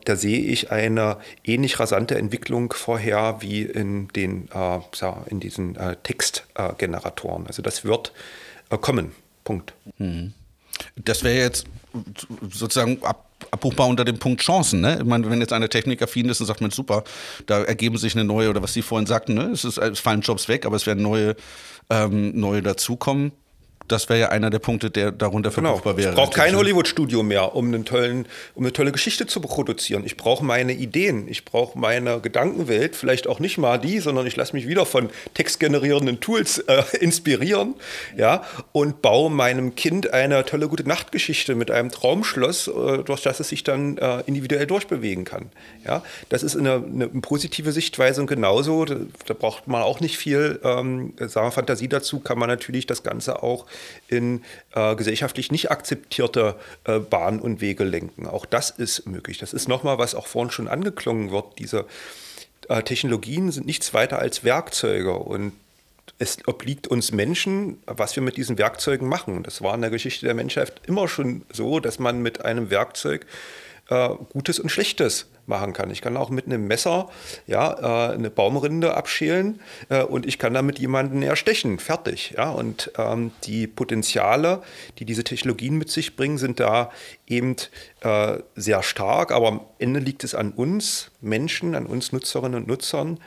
[0.06, 4.80] da sehe ich eine ähnlich rasante Entwicklung vorher wie in den äh,
[5.30, 7.48] in diesen äh, Textgeneratoren.
[7.48, 8.12] also das wird
[8.76, 9.14] kommen.
[9.44, 9.74] Punkt.
[9.98, 10.34] Mhm.
[10.96, 11.66] Das wäre jetzt
[12.52, 14.82] sozusagen ab, abbuchbar unter dem Punkt Chancen.
[14.82, 14.98] Ne?
[15.00, 17.04] Ich meine, wenn jetzt eine Technik affin ist und sagt man, super,
[17.46, 19.46] da ergeben sich eine neue, oder was Sie vorhin sagten, ne?
[19.46, 21.36] es, ist, es fallen Jobs weg, aber es werden neue,
[21.90, 23.32] ähm, neue dazukommen
[23.88, 25.70] das wäre ja einer der Punkte, der darunter genau.
[25.70, 26.10] verbuchbar wäre.
[26.10, 30.04] Ich brauche kein Hollywood-Studio mehr, um, einen tollen, um eine tolle Geschichte zu produzieren.
[30.06, 34.36] Ich brauche meine Ideen, ich brauche meine Gedankenwelt, vielleicht auch nicht mal die, sondern ich
[34.36, 37.76] lasse mich wieder von textgenerierenden Tools äh, inspirieren
[38.16, 43.40] ja, und baue meinem Kind eine tolle gute Nachtgeschichte mit einem Traumschloss, äh, durch das
[43.40, 45.50] es sich dann äh, individuell durchbewegen kann.
[45.86, 48.96] Ja, das ist eine, eine positive Sichtweise und genauso, da,
[49.26, 53.44] da braucht man auch nicht viel ähm, sagen, Fantasie dazu, kann man natürlich das Ganze
[53.44, 53.66] auch
[54.08, 58.28] in äh, gesellschaftlich nicht akzeptierte äh, Bahnen und Wege lenken.
[58.28, 59.38] Auch das ist möglich.
[59.38, 61.60] Das ist nochmal, was auch vorhin schon angeklungen wird.
[61.60, 61.86] Diese
[62.70, 65.54] äh, Technologien sind nichts weiter als Werkzeuge und
[66.20, 69.44] es obliegt uns Menschen, was wir mit diesen Werkzeugen machen.
[69.44, 73.26] Das war in der Geschichte der Menschheit immer schon so, dass man mit einem Werkzeug
[73.90, 75.90] äh, Gutes und Schlechtes machen kann.
[75.90, 77.10] Ich kann auch mit einem Messer
[77.46, 81.80] ja, äh, eine Baumrinde abschälen äh, und ich kann damit jemanden erstechen.
[81.80, 82.34] Fertig.
[82.38, 82.52] Ja?
[82.52, 84.62] Und ähm, die Potenziale,
[85.00, 86.92] die diese Technologien mit sich bringen, sind da
[87.28, 87.56] eben
[88.02, 89.32] äh, sehr stark.
[89.32, 93.20] Aber am Ende liegt es an uns Menschen, an uns Nutzerinnen und Nutzern,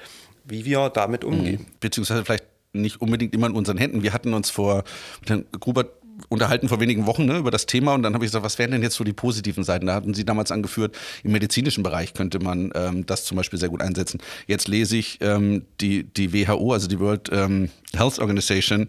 [0.45, 1.67] wie wir damit umgehen.
[1.69, 1.75] Mhm.
[1.81, 4.03] Beziehungsweise vielleicht nicht unbedingt immer in unseren Händen.
[4.03, 4.85] Wir hatten uns vor,
[5.27, 8.45] Herrn Grubert unterhalten vor wenigen Wochen ne, über das Thema und dann habe ich gesagt,
[8.45, 9.87] was wären denn jetzt so die positiven Seiten?
[9.87, 13.69] Da hatten Sie damals angeführt, im medizinischen Bereich könnte man ähm, das zum Beispiel sehr
[13.69, 14.21] gut einsetzen.
[14.47, 18.89] Jetzt lese ich ähm, die, die WHO, also die World ähm, Health Organization,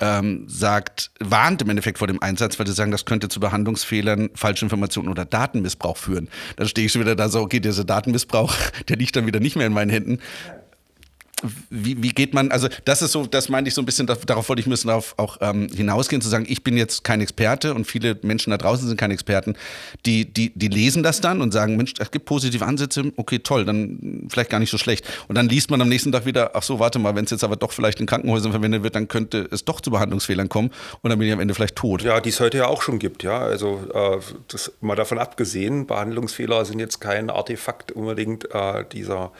[0.00, 4.30] ähm, sagt, warnt im Endeffekt vor dem Einsatz, weil sie sagen, das könnte zu Behandlungsfehlern,
[4.34, 6.28] Falschinformationen oder Datenmissbrauch führen.
[6.56, 8.54] Dann stehe ich schon wieder da so, okay, dieser Datenmissbrauch,
[8.88, 10.18] der liegt dann wieder nicht mehr in meinen Händen
[11.70, 14.48] wie, wie geht man, also das ist so, das meinte ich so ein bisschen, darauf
[14.48, 17.86] wollte ich ein bisschen auch ähm, hinausgehen, zu sagen, ich bin jetzt kein Experte und
[17.86, 19.56] viele Menschen da draußen sind keine Experten,
[20.06, 23.64] die, die, die lesen das dann und sagen, Mensch, es gibt positive Ansätze, okay, toll,
[23.64, 25.06] dann vielleicht gar nicht so schlecht.
[25.28, 27.44] Und dann liest man am nächsten Tag wieder, ach so, warte mal, wenn es jetzt
[27.44, 30.70] aber doch vielleicht in Krankenhäusern verwendet wird, dann könnte es doch zu Behandlungsfehlern kommen
[31.02, 32.02] und dann bin ich am Ende vielleicht tot.
[32.02, 35.86] Ja, die es heute ja auch schon gibt, ja, also äh, das mal davon abgesehen,
[35.86, 39.32] Behandlungsfehler sind jetzt kein Artefakt unbedingt äh, dieser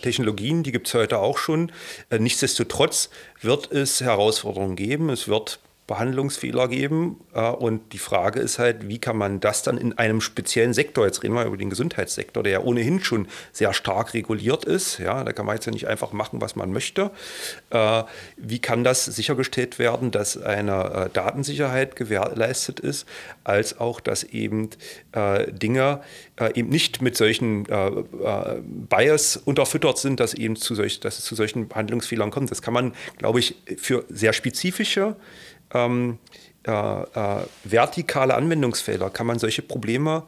[0.00, 1.72] Technologien, die gibt es heute auch schon.
[2.10, 5.10] Äh, nichtsdestotrotz wird es Herausforderungen geben.
[5.10, 5.60] Es wird
[5.92, 7.20] Behandlungsfehler geben.
[7.34, 11.04] Äh, und die Frage ist halt, wie kann man das dann in einem speziellen Sektor,
[11.04, 15.22] jetzt reden wir über den Gesundheitssektor, der ja ohnehin schon sehr stark reguliert ist, ja,
[15.22, 17.10] da kann man jetzt ja nicht einfach machen, was man möchte.
[17.68, 18.04] Äh,
[18.38, 23.06] wie kann das sichergestellt werden, dass eine äh, Datensicherheit gewährleistet ist,
[23.44, 24.70] als auch, dass eben
[25.48, 26.00] Dinge
[26.54, 27.64] eben nicht mit solchen
[28.88, 32.50] Bias unterfüttert sind, dass, eben zu solch, dass es zu solchen Behandlungsfehlern kommt.
[32.50, 35.16] Das kann man, glaube ich, für sehr spezifische
[35.74, 36.18] ähm,
[36.64, 40.22] äh, äh, vertikale Anwendungsfelder kann man solche Probleme,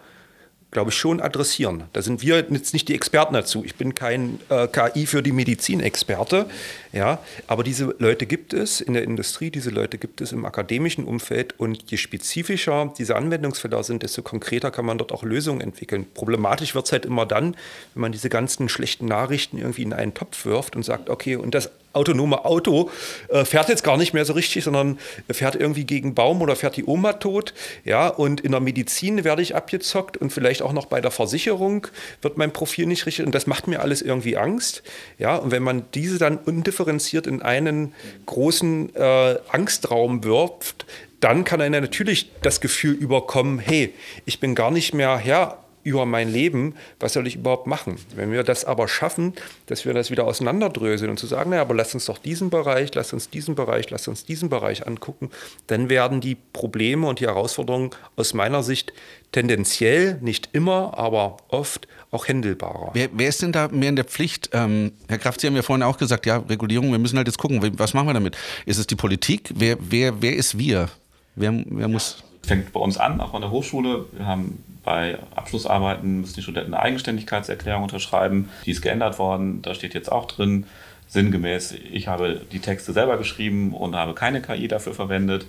[0.72, 1.84] glaube ich, schon adressieren.
[1.92, 3.64] Da sind wir jetzt nicht die Experten dazu.
[3.64, 6.46] Ich bin kein äh, KI für die Medizin-Experte,
[6.92, 11.04] ja, aber diese Leute gibt es in der Industrie, diese Leute gibt es im akademischen
[11.04, 16.04] Umfeld und je spezifischer diese Anwendungsfelder sind, desto konkreter kann man dort auch Lösungen entwickeln.
[16.14, 17.54] Problematisch wird es halt immer dann,
[17.94, 21.54] wenn man diese ganzen schlechten Nachrichten irgendwie in einen Topf wirft und sagt, okay, und
[21.54, 22.90] das autonome Auto
[23.28, 24.98] äh, fährt jetzt gar nicht mehr so richtig, sondern
[25.30, 27.54] fährt irgendwie gegen Baum oder fährt die Oma tot.
[27.84, 31.86] Ja, und in der Medizin werde ich abgezockt und vielleicht auch noch bei der Versicherung
[32.22, 33.24] wird mein Profil nicht richtig.
[33.24, 34.82] Und das macht mir alles irgendwie Angst.
[35.18, 37.94] Ja, und wenn man diese dann undifferenziert in einen
[38.26, 40.86] großen äh, Angstraum wirft,
[41.20, 43.94] dann kann einer natürlich das Gefühl überkommen, hey,
[44.26, 47.96] ich bin gar nicht mehr Herr über mein Leben, was soll ich überhaupt machen?
[48.16, 49.34] Wenn wir das aber schaffen,
[49.66, 52.94] dass wir das wieder auseinanderdröseln und zu sagen, naja, aber lass uns doch diesen Bereich,
[52.94, 55.30] lass uns diesen Bereich, lass uns diesen Bereich angucken,
[55.66, 58.92] dann werden die Probleme und die Herausforderungen aus meiner Sicht
[59.32, 62.90] tendenziell, nicht immer, aber oft auch händelbarer.
[62.94, 64.50] Wer, wer ist denn da mehr in der Pflicht?
[64.52, 67.38] Ähm, Herr Kraft, Sie haben ja vorhin auch gesagt, ja, Regulierung, wir müssen halt jetzt
[67.38, 68.36] gucken, was machen wir damit?
[68.64, 69.50] Ist es die Politik?
[69.54, 70.88] Wer, wer, wer ist wir?
[71.36, 74.06] Wer, wer muss fängt bei uns an, auch an der Hochschule.
[74.12, 78.50] Wir haben bei Abschlussarbeiten müssen die Studenten eine Eigenständigkeitserklärung unterschreiben.
[78.66, 79.62] Die ist geändert worden.
[79.62, 80.66] Da steht jetzt auch drin,
[81.08, 85.46] sinngemäß, ich habe die Texte selber geschrieben und habe keine KI dafür verwendet.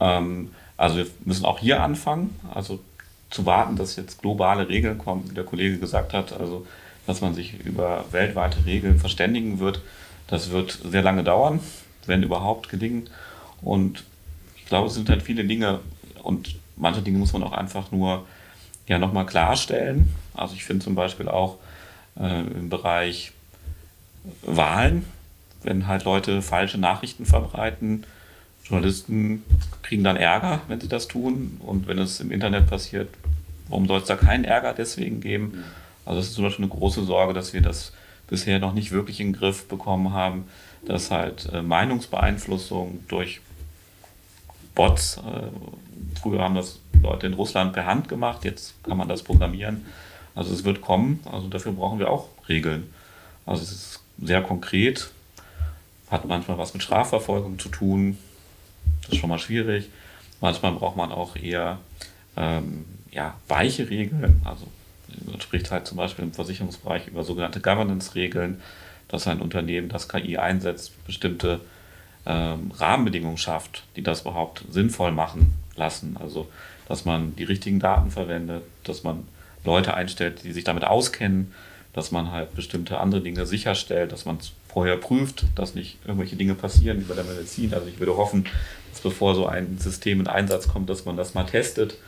[0.00, 2.38] Ähm, also wir müssen auch hier anfangen.
[2.54, 2.80] Also
[3.30, 6.66] zu warten, dass jetzt globale Regeln kommen, wie der Kollege gesagt hat, also
[7.06, 9.80] dass man sich über weltweite Regeln verständigen wird.
[10.28, 11.60] Das wird sehr lange dauern,
[12.06, 13.08] wenn überhaupt gelingen.
[13.62, 14.04] Und
[14.56, 15.80] ich glaube, es sind halt viele Dinge
[16.28, 18.26] und manche Dinge muss man auch einfach nur
[18.86, 20.14] ja nochmal klarstellen.
[20.34, 21.56] Also ich finde zum Beispiel auch
[22.20, 23.32] äh, im Bereich
[24.42, 25.06] Wahlen,
[25.62, 28.04] wenn halt Leute falsche Nachrichten verbreiten,
[28.62, 29.42] Journalisten
[29.80, 31.58] kriegen dann Ärger, wenn sie das tun.
[31.64, 33.08] Und wenn es im Internet passiert,
[33.68, 35.64] warum soll es da keinen Ärger deswegen geben?
[36.04, 37.94] Also das ist zum Beispiel eine große Sorge, dass wir das
[38.26, 40.44] bisher noch nicht wirklich in den Griff bekommen haben,
[40.84, 43.40] dass halt äh, Meinungsbeeinflussung durch
[44.74, 45.87] Bots, äh,
[46.20, 49.86] früher haben das Leute in Russland per Hand gemacht, jetzt kann man das programmieren.
[50.34, 52.92] Also es wird kommen, also dafür brauchen wir auch Regeln.
[53.46, 55.10] Also es ist sehr konkret,
[56.10, 58.18] hat manchmal was mit Strafverfolgung zu tun,
[59.02, 59.88] das ist schon mal schwierig.
[60.40, 61.78] Manchmal braucht man auch eher
[62.36, 64.66] ähm, ja, weiche Regeln, also
[65.26, 68.60] man spricht halt zum Beispiel im Versicherungsbereich über sogenannte Governance-Regeln,
[69.08, 71.60] dass ein Unternehmen, das KI einsetzt, bestimmte
[72.26, 76.16] ähm, Rahmenbedingungen schafft, die das überhaupt sinnvoll machen lassen.
[76.20, 76.48] Also
[76.88, 79.26] dass man die richtigen Daten verwendet, dass man
[79.64, 81.52] Leute einstellt, die sich damit auskennen,
[81.92, 84.38] dass man halt bestimmte andere Dinge sicherstellt, dass man
[84.68, 87.74] vorher prüft, dass nicht irgendwelche Dinge passieren wie bei der Medizin.
[87.74, 88.46] Also ich würde hoffen,
[88.92, 91.98] dass bevor so ein System in Einsatz kommt, dass man das mal testet.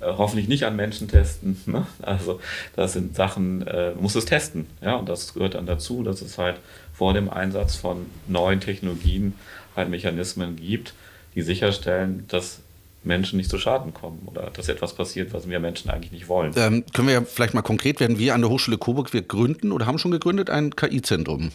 [0.00, 1.60] Äh, hoffentlich nicht an Menschen testen.
[1.66, 1.86] Ne?
[2.02, 2.40] Also
[2.76, 4.66] das sind Sachen, äh, man muss es testen.
[4.80, 4.96] Ja?
[4.96, 6.56] Und das gehört dann dazu, dass es halt
[6.92, 9.34] vor dem Einsatz von neuen Technologien
[9.76, 10.94] halt Mechanismen gibt,
[11.34, 12.60] die sicherstellen, dass
[13.02, 16.52] Menschen nicht zu Schaden kommen oder dass etwas passiert, was wir Menschen eigentlich nicht wollen.
[16.56, 18.18] Ähm, können wir ja vielleicht mal konkret werden.
[18.18, 21.50] Wir an der Hochschule Coburg, wir gründen oder haben schon gegründet ein KI-Zentrum.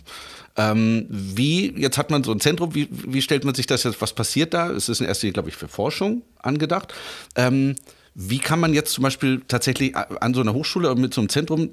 [0.58, 4.02] Ähm, wie, jetzt hat man so ein Zentrum, wie, wie stellt man sich das jetzt,
[4.02, 4.72] was passiert da?
[4.72, 6.94] Es ist in erster Linie, glaube ich, für Forschung angedacht.
[7.36, 7.76] Ähm,
[8.18, 11.72] wie kann man jetzt zum Beispiel tatsächlich an so einer Hochschule mit so einem Zentrum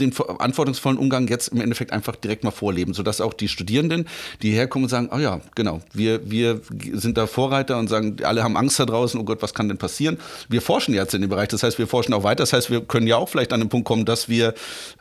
[0.00, 4.08] den verantwortungsvollen Umgang jetzt im Endeffekt einfach direkt mal vorleben, sodass auch die Studierenden,
[4.42, 6.60] die herkommen und sagen, oh ja, genau, wir, wir
[6.92, 9.78] sind da Vorreiter und sagen, alle haben Angst da draußen, oh Gott, was kann denn
[9.78, 10.18] passieren?
[10.48, 12.80] Wir forschen jetzt in dem Bereich, das heißt, wir forschen auch weiter, das heißt, wir
[12.80, 14.54] können ja auch vielleicht an den Punkt kommen, dass wir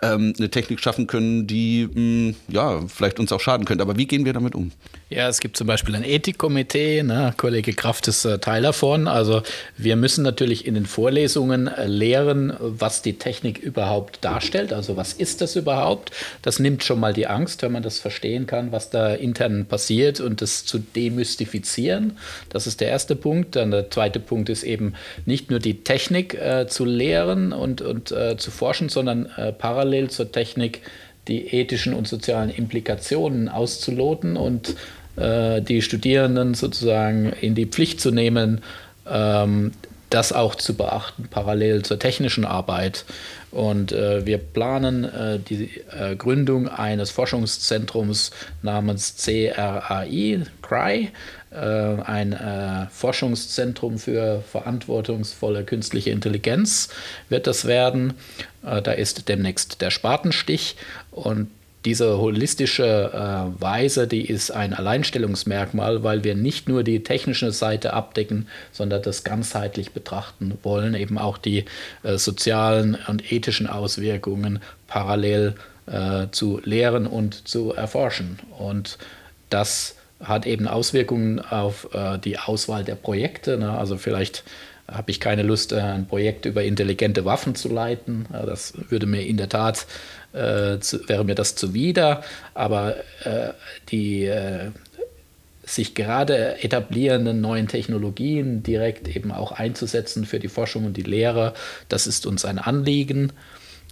[0.04, 3.82] ähm, eine Technik schaffen können, die mh, hm, ja, vielleicht uns auch schaden könnte.
[3.82, 4.72] Aber wie gehen wir damit um?
[5.10, 7.34] Ja, es gibt zum Beispiel ein Ethikkomitee, ne?
[7.38, 9.08] Kollege Kraft ist äh, Teil davon.
[9.08, 9.42] Also
[9.78, 14.74] wir müssen natürlich in den Vorlesungen äh, lehren, was die Technik überhaupt darstellt.
[14.74, 16.12] Also was ist das überhaupt?
[16.42, 20.20] Das nimmt schon mal die Angst, wenn man das verstehen kann, was da intern passiert
[20.20, 22.18] und das zu demystifizieren.
[22.50, 23.56] Das ist der erste Punkt.
[23.56, 24.94] Dann der zweite Punkt ist eben
[25.26, 30.10] nicht nur die Technik äh, zu lehren und, und äh, zu forschen, sondern äh, parallel
[30.10, 30.82] zur Technik
[31.28, 34.76] die ethischen und sozialen Implikationen auszuloten und
[35.16, 38.62] äh, die Studierenden sozusagen in die Pflicht zu nehmen,
[39.10, 39.72] ähm,
[40.10, 43.06] das auch zu beachten, parallel zur technischen Arbeit.
[43.52, 51.12] Und äh, wir planen äh, die äh, Gründung eines Forschungszentrums namens CRAI, CRI,
[51.52, 56.90] äh, ein äh, Forschungszentrum für verantwortungsvolle künstliche Intelligenz
[57.30, 58.14] wird das werden.
[58.66, 60.76] Äh, da ist demnächst der Spatenstich
[61.12, 61.50] und
[61.86, 67.94] diese holistische äh, Weise, die ist ein Alleinstellungsmerkmal, weil wir nicht nur die technische Seite
[67.94, 71.66] abdecken, sondern das ganzheitlich betrachten wollen, eben auch die
[72.04, 78.40] äh, sozialen und ethischen Auswirkungen parallel äh, zu lehren und zu erforschen.
[78.58, 78.98] Und
[79.50, 83.58] das hat eben Auswirkungen auf äh, die Auswahl der Projekte.
[83.58, 83.78] Ne?
[83.78, 84.44] Also vielleicht
[84.88, 88.28] habe ich keine Lust, äh, ein Projekt über intelligente Waffen zu leiten.
[88.32, 89.88] Das würde mir in der Tat,
[90.34, 92.24] äh, zu, wäre mir das zuwider.
[92.54, 93.54] Aber äh,
[93.90, 94.72] die äh,
[95.66, 101.54] sich gerade etablierenden neuen Technologien direkt eben auch einzusetzen für die Forschung und die Lehre,
[101.90, 103.32] das ist uns ein Anliegen.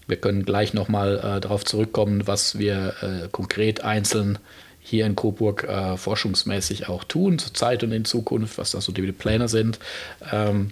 [0.07, 4.37] Wir können gleich nochmal äh, darauf zurückkommen, was wir äh, konkret einzeln
[4.79, 9.11] hier in Coburg äh, forschungsmäßig auch tun, zurzeit und in Zukunft, was da so die
[9.13, 9.79] Pläne sind.
[10.31, 10.71] Ähm,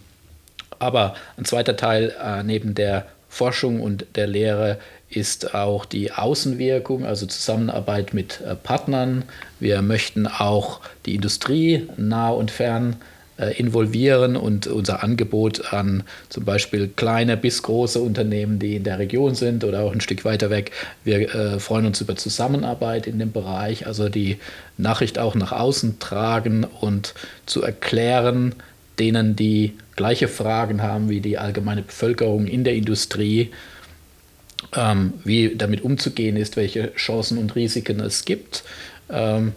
[0.82, 4.78] aber ein zweiter Teil äh, neben der Forschung und der Lehre
[5.10, 9.24] ist auch die Außenwirkung, also Zusammenarbeit mit äh, Partnern.
[9.60, 12.98] Wir möchten auch die Industrie nah und fern
[13.38, 19.00] äh, involvieren und unser Angebot an zum Beispiel kleine bis große Unternehmen, die in der
[19.00, 20.72] Region sind oder auch ein Stück weiter weg.
[21.04, 24.38] Wir äh, freuen uns über Zusammenarbeit in dem Bereich, also die
[24.78, 27.14] Nachricht auch nach außen tragen und
[27.46, 28.56] zu erklären,
[29.02, 33.50] denen, die gleiche Fragen haben wie die allgemeine Bevölkerung in der Industrie,
[34.76, 38.64] ähm, wie damit umzugehen ist, welche Chancen und Risiken es gibt.
[39.10, 39.54] Ähm,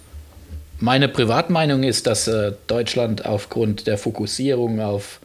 [0.81, 5.21] meine Privatmeinung ist, dass äh, Deutschland aufgrund der Fokussierung auf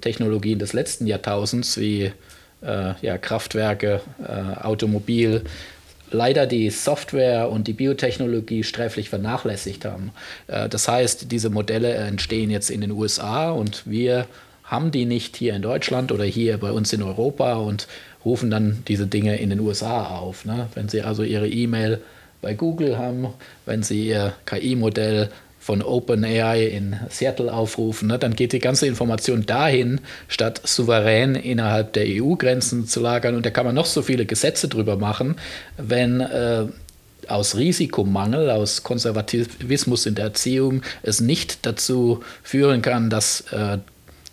[0.00, 2.12] Technologien des letzten Jahrtausends wie
[2.62, 5.42] äh, ja, Kraftwerke, äh, Automobil,
[6.10, 10.12] leider die Software und die Biotechnologie sträflich vernachlässigt haben.
[10.46, 14.26] Äh, das heißt, diese Modelle entstehen jetzt in den USA und wir
[14.64, 17.88] haben die nicht hier in Deutschland oder hier bei uns in Europa und
[18.24, 20.44] rufen dann diese Dinge in den USA auf.
[20.44, 20.68] Ne?
[20.74, 22.00] Wenn Sie also Ihre E-Mail
[22.42, 23.28] bei Google haben,
[23.64, 25.30] wenn Sie Ihr KI-Modell
[25.68, 31.92] von OpenAI in Seattle aufrufen, ne, dann geht die ganze Information dahin, statt souverän innerhalb
[31.92, 33.34] der EU-Grenzen zu lagern.
[33.34, 35.36] Und da kann man noch so viele Gesetze drüber machen,
[35.76, 36.64] wenn äh,
[37.26, 43.76] aus Risikomangel, aus Konservativismus in der Erziehung es nicht dazu führen kann, dass äh,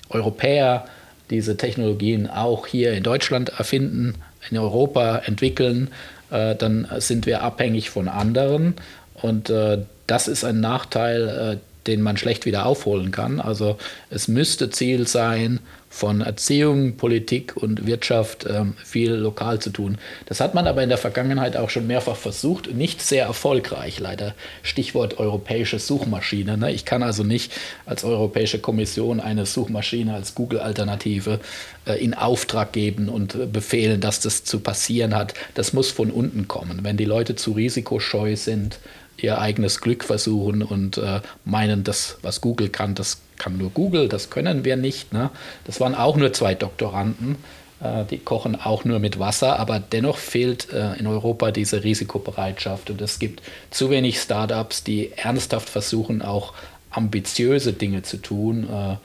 [0.07, 0.85] Europäer
[1.31, 4.13] diese Technologien auch hier in Deutschland erfinden,
[4.49, 5.89] in Europa entwickeln,
[6.31, 8.75] äh, dann sind wir abhängig von anderen.
[9.21, 13.39] Und äh, das ist ein Nachteil, äh, den man schlecht wieder aufholen kann.
[13.39, 13.77] Also
[14.09, 15.59] es müsste Ziel sein,
[15.95, 19.97] von Erziehung, Politik und Wirtschaft ähm, viel lokal zu tun.
[20.25, 24.35] Das hat man aber in der Vergangenheit auch schon mehrfach versucht, nicht sehr erfolgreich, leider.
[24.61, 26.57] Stichwort europäische Suchmaschine.
[26.57, 26.73] Ne?
[26.73, 27.53] Ich kann also nicht
[27.85, 31.39] als Europäische Kommission eine Suchmaschine als Google-Alternative
[31.85, 35.33] äh, in Auftrag geben und befehlen, dass das zu passieren hat.
[35.53, 36.79] Das muss von unten kommen.
[36.83, 38.79] Wenn die Leute zu risikoscheu sind,
[39.17, 44.07] ihr eigenes Glück versuchen und äh, meinen, das, was Google kann, das kann nur Google,
[44.07, 45.13] das können wir nicht.
[45.13, 45.29] Ne?
[45.65, 47.37] Das waren auch nur zwei Doktoranden,
[47.81, 52.89] äh, die kochen auch nur mit Wasser, aber dennoch fehlt äh, in Europa diese Risikobereitschaft
[52.89, 56.53] und es gibt zu wenig Startups, die ernsthaft versuchen, auch
[56.89, 58.67] ambitiöse Dinge zu tun.
[58.69, 58.97] Äh, äh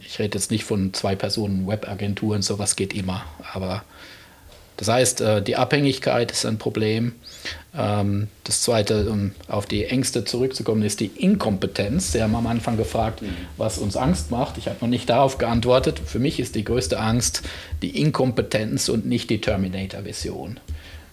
[0.00, 3.84] ich rede jetzt nicht von zwei Personen Webagenturen, sowas geht immer, aber
[4.76, 7.14] das heißt, äh, die Abhängigkeit ist ein Problem.
[7.76, 12.12] Ähm, das Zweite, um auf die Ängste zurückzukommen, ist die Inkompetenz.
[12.12, 13.28] Sie haben am Anfang gefragt, mhm.
[13.56, 14.58] was uns Angst macht.
[14.58, 16.00] Ich habe noch nicht darauf geantwortet.
[16.04, 17.42] Für mich ist die größte Angst
[17.82, 20.60] die Inkompetenz und nicht die Terminator-Vision.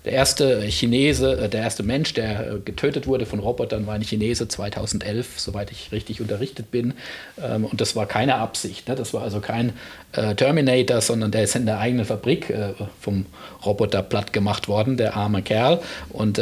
[0.06, 4.02] Der erste Chinese, äh, der erste Mensch, der äh, getötet wurde von Robotern, war ein
[4.02, 6.94] Chinese 2011, soweit ich richtig unterrichtet bin.
[7.42, 8.88] Ähm, und das war keine Absicht.
[8.88, 8.96] Ne?
[8.96, 9.74] Das war also kein
[10.12, 12.54] äh, Terminator, sondern der ist in der eigenen Fabrik
[13.00, 13.26] vom
[13.66, 15.80] Roboter platt gemacht worden, der arme Kerl.
[16.10, 16.40] Und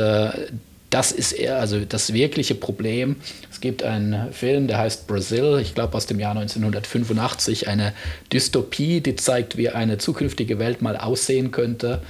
[0.89, 3.17] das ist eher also das wirkliche Problem.
[3.50, 7.93] Es gibt einen Film, der heißt Brazil, ich glaube aus dem Jahr 1985, eine
[8.32, 12.02] Dystopie, die zeigt, wie eine zukünftige Welt mal aussehen könnte.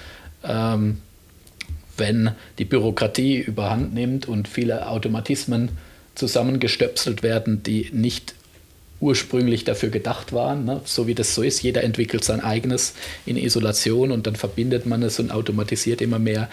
[0.44, 0.98] Ähm,
[1.98, 5.70] wenn die Bürokratie überhand nimmt und viele Automatismen
[6.16, 8.36] zusammengestöpselt werden, die nicht
[9.00, 10.82] ursprünglich dafür gedacht waren, ne?
[10.86, 11.64] so wie das so ist.
[11.64, 12.94] Jeder entwickelt sein eigenes
[13.26, 16.50] in Isolation und dann verbindet man es und automatisiert immer mehr.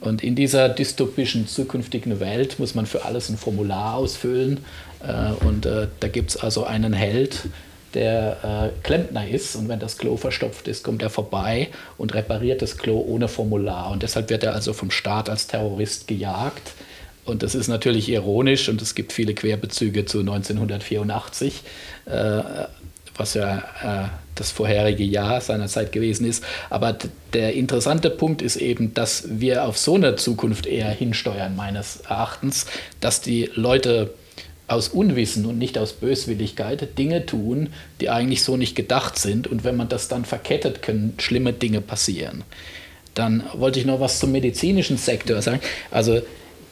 [0.00, 4.58] Und in dieser dystopischen zukünftigen Welt muss man für alles ein Formular ausfüllen.
[5.02, 7.48] Äh, und äh, da gibt es also einen Held,
[7.94, 12.62] der äh, Klempner ist und wenn das Klo verstopft ist, kommt er vorbei und repariert
[12.62, 13.90] das Klo ohne Formular.
[13.90, 16.72] Und deshalb wird er also vom Staat als Terrorist gejagt.
[17.24, 21.62] Und das ist natürlich ironisch und es gibt viele Querbezüge zu 1984,
[22.06, 22.42] äh,
[23.16, 26.44] was ja äh, das vorherige Jahr seiner Zeit gewesen ist.
[26.70, 26.96] Aber
[27.32, 32.66] der interessante Punkt ist eben, dass wir auf so eine Zukunft eher hinsteuern, meines Erachtens,
[33.00, 34.14] dass die Leute
[34.68, 37.68] aus Unwissen und nicht aus Böswilligkeit Dinge tun,
[38.00, 39.46] die eigentlich so nicht gedacht sind.
[39.46, 42.44] Und wenn man das dann verkettet, können schlimme Dinge passieren.
[43.14, 45.60] Dann wollte ich noch was zum medizinischen Sektor sagen.
[45.90, 46.20] Also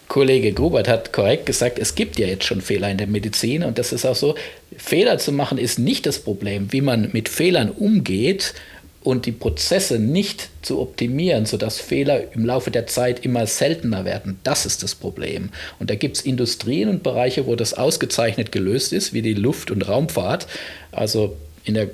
[0.08, 3.78] Kollege Grubert hat korrekt gesagt, es gibt ja jetzt schon Fehler in der Medizin und
[3.78, 4.34] das ist auch so.
[4.76, 6.72] Fehler zu machen ist nicht das Problem.
[6.72, 8.54] Wie man mit Fehlern umgeht
[9.04, 14.40] und die Prozesse nicht zu optimieren, sodass Fehler im Laufe der Zeit immer seltener werden,
[14.42, 15.50] das ist das Problem.
[15.78, 19.70] Und da gibt es Industrien und Bereiche, wo das ausgezeichnet gelöst ist, wie die Luft-
[19.70, 20.46] und Raumfahrt.
[20.90, 21.90] Also in der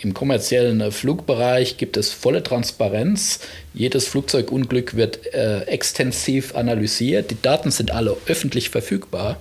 [0.00, 3.40] im kommerziellen Flugbereich gibt es volle Transparenz.
[3.72, 7.30] Jedes Flugzeugunglück wird äh, extensiv analysiert.
[7.30, 9.40] Die Daten sind alle öffentlich verfügbar.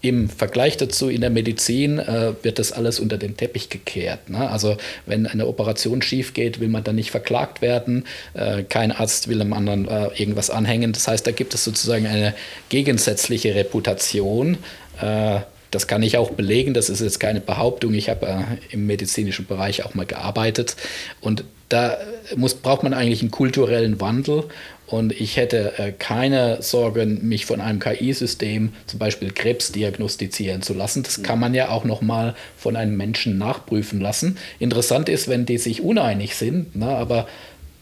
[0.00, 4.30] Im Vergleich dazu in der Medizin äh, wird das alles unter den Teppich gekehrt.
[4.30, 4.48] Ne?
[4.48, 4.76] Also
[5.06, 8.04] wenn eine Operation schief geht, will man dann nicht verklagt werden.
[8.34, 10.92] Äh, kein Arzt will einem anderen äh, irgendwas anhängen.
[10.92, 12.34] Das heißt, da gibt es sozusagen eine
[12.68, 14.58] gegensätzliche Reputation.
[15.00, 15.40] Äh,
[15.70, 17.92] das kann ich auch belegen, das ist jetzt keine Behauptung.
[17.94, 20.76] Ich habe äh, im medizinischen Bereich auch mal gearbeitet
[21.20, 21.98] und da
[22.36, 24.44] muss, braucht man eigentlich einen kulturellen Wandel
[24.86, 30.72] und ich hätte äh, keine Sorgen, mich von einem KI-System zum Beispiel Krebs diagnostizieren zu
[30.72, 31.02] lassen.
[31.02, 34.38] Das kann man ja auch nochmal von einem Menschen nachprüfen lassen.
[34.58, 37.28] Interessant ist, wenn die sich uneinig sind, ne, aber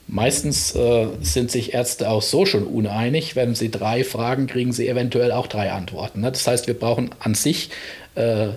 [0.09, 3.37] meistens äh, sind sich Ärzte auch so schon uneinig.
[3.37, 6.23] Wenn sie drei fragen, kriegen sie eventuell auch drei Antworten.
[6.23, 6.33] Ne?
[6.33, 7.71] Das heißt, wir brauchen an sich
[8.17, 8.49] äh,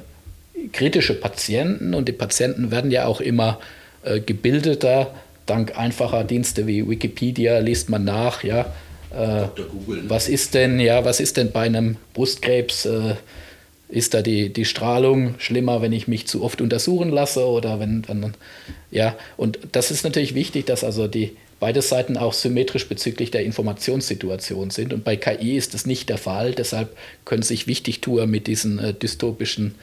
[0.74, 3.60] kritische Patienten und die Patienten werden ja auch immer
[4.04, 5.14] äh, gebildeter
[5.46, 8.74] dank einfacher Dienste wie Wikipedia liest man nach, ja,
[9.12, 10.10] äh, Google, ne?
[10.10, 12.86] was ist denn, ja, was ist denn bei einem Brustkrebs?
[12.86, 13.16] Äh,
[13.90, 18.08] ist da die, die Strahlung schlimmer, wenn ich mich zu oft untersuchen lasse oder wenn,
[18.08, 18.34] wenn
[18.92, 23.44] ja, und das ist natürlich wichtig, dass also die beide Seiten auch symmetrisch bezüglich der
[23.44, 26.96] Informationssituation sind und bei KI ist das nicht der Fall, deshalb
[27.26, 29.74] können sich Wichtigtuer mit diesen äh, dystopischen äh,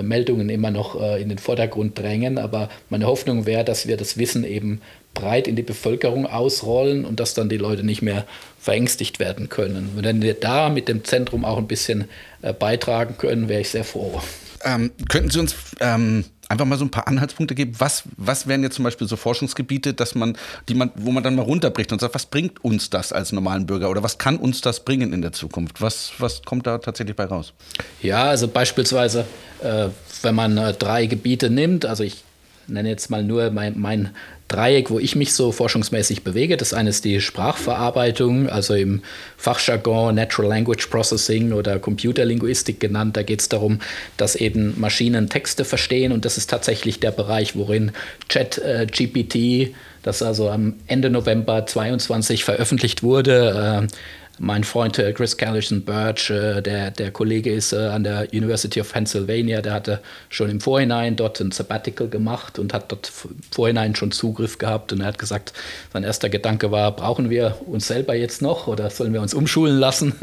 [0.00, 4.16] Meldungen immer noch äh, in den Vordergrund drängen, aber meine Hoffnung wäre, dass wir das
[4.16, 4.80] Wissen eben
[5.12, 8.24] breit in die Bevölkerung ausrollen und dass dann die Leute nicht mehr
[8.58, 9.90] verängstigt werden können.
[9.96, 12.06] wenn wir da mit dem Zentrum auch ein bisschen
[12.42, 14.20] äh, beitragen können, wäre ich sehr froh.
[14.64, 17.74] Ähm, könnten Sie uns ähm, einfach mal so ein paar Anhaltspunkte geben?
[17.78, 20.36] Was, was wären jetzt zum Beispiel so Forschungsgebiete, dass man,
[20.68, 23.66] die man, wo man dann mal runterbricht und sagt, was bringt uns das als normalen
[23.66, 25.80] Bürger oder was kann uns das bringen in der Zukunft?
[25.80, 27.54] Was, was kommt da tatsächlich bei raus?
[28.02, 29.24] Ja, also beispielsweise,
[29.62, 29.88] äh,
[30.22, 32.22] wenn man äh, drei Gebiete nimmt, also ich
[32.66, 34.10] nenne jetzt mal nur mein, mein
[34.48, 36.56] Dreieck, wo ich mich so forschungsmäßig bewege.
[36.56, 39.02] Das eine ist die Sprachverarbeitung, also im
[39.36, 43.16] Fachjargon Natural Language Processing oder Computerlinguistik genannt.
[43.16, 43.80] Da geht es darum,
[44.16, 47.92] dass eben Maschinen Texte verstehen und das ist tatsächlich der Bereich, worin
[48.28, 53.96] ChatGPT, äh, das also am Ende November 22 veröffentlicht wurde, äh,
[54.38, 58.80] mein Freund äh, Chris Callison Birch, äh, der, der Kollege ist äh, an der University
[58.80, 63.12] of Pennsylvania, der hatte schon im Vorhinein dort ein Sabbatical gemacht und hat dort
[63.50, 65.52] Vorhinein schon Zugriff gehabt und er hat gesagt,
[65.92, 69.78] sein erster Gedanke war, brauchen wir uns selber jetzt noch oder sollen wir uns umschulen
[69.78, 70.14] lassen?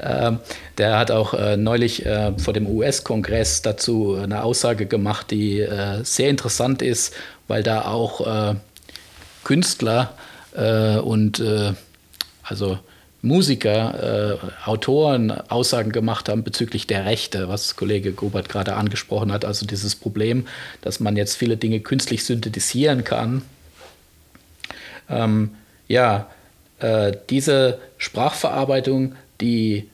[0.00, 0.40] Ähm,
[0.78, 2.04] der hat auch neulich
[2.38, 5.66] vor dem US-Kongress dazu eine Aussage gemacht, die
[6.02, 7.14] sehr interessant ist,
[7.48, 8.54] weil da auch
[9.44, 10.14] Künstler
[11.02, 11.42] und
[12.42, 12.78] also
[13.26, 19.44] Musiker, äh, Autoren Aussagen gemacht haben bezüglich der Rechte, was Kollege Gobert gerade angesprochen hat.
[19.44, 20.46] Also dieses Problem,
[20.82, 23.42] dass man jetzt viele Dinge künstlich synthetisieren kann.
[25.08, 25.50] Ähm,
[25.88, 26.28] ja,
[26.78, 29.88] äh, diese Sprachverarbeitung, die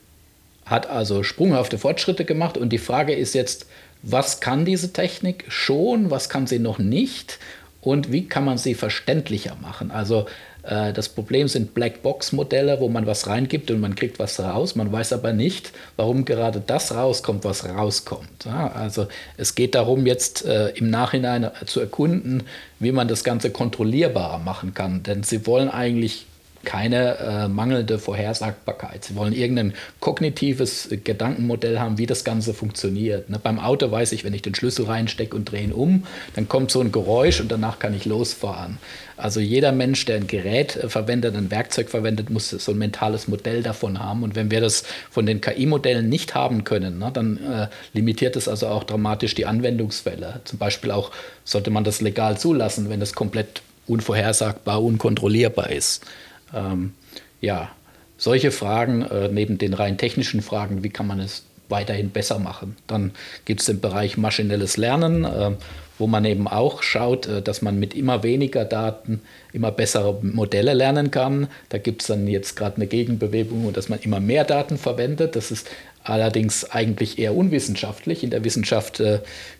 [0.65, 3.65] hat also sprunghafte Fortschritte gemacht und die Frage ist jetzt,
[4.01, 7.39] was kann diese Technik schon, was kann sie noch nicht
[7.81, 9.91] und wie kann man sie verständlicher machen?
[9.91, 10.25] Also
[10.63, 14.75] das Problem sind Blackbox-Modelle, wo man was reingibt und man kriegt was raus.
[14.75, 18.47] Man weiß aber nicht, warum gerade das rauskommt, was rauskommt.
[18.47, 22.43] also es geht darum, jetzt äh, im Nachhinein zu erkunden,
[22.79, 25.03] wie man das Ganze kontrollierbarer machen kann.
[25.03, 26.27] Denn sie wollen eigentlich
[26.63, 29.03] keine äh, mangelnde Vorhersagbarkeit.
[29.03, 33.29] Sie wollen irgendein kognitives Gedankenmodell haben, wie das Ganze funktioniert.
[33.29, 33.39] Ne?
[33.41, 36.05] Beim Auto weiß ich, wenn ich den Schlüssel reinstecke und drehe ihn um,
[36.35, 38.77] dann kommt so ein Geräusch und danach kann ich losfahren.
[39.17, 43.27] Also jeder Mensch, der ein Gerät äh, verwendet, ein Werkzeug verwendet, muss so ein mentales
[43.27, 44.23] Modell davon haben.
[44.23, 48.47] Und wenn wir das von den KI-Modellen nicht haben können, ne, dann äh, limitiert es
[48.47, 50.41] also auch dramatisch die Anwendungsfälle.
[50.45, 51.11] Zum Beispiel auch
[51.43, 56.05] sollte man das legal zulassen, wenn es komplett unvorhersagbar, unkontrollierbar ist.
[56.53, 56.93] Ähm,
[57.41, 57.69] ja,
[58.17, 62.75] solche Fragen, äh, neben den rein technischen Fragen, wie kann man es weiterhin besser machen?
[62.87, 63.11] Dann
[63.45, 65.51] gibt es den Bereich maschinelles Lernen, äh,
[65.99, 70.73] wo man eben auch schaut, äh, dass man mit immer weniger Daten immer bessere Modelle
[70.73, 71.47] lernen kann.
[71.69, 75.35] Da gibt es dann jetzt gerade eine Gegenbewegung, dass man immer mehr Daten verwendet.
[75.35, 75.69] Das ist
[76.03, 78.23] allerdings eigentlich eher unwissenschaftlich.
[78.23, 79.19] In der Wissenschaft äh,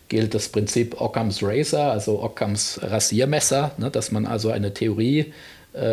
[0.10, 5.32] gilt das Prinzip Occam's Razor, also Occam's Rasiermesser, ne, dass man also eine Theorie äh,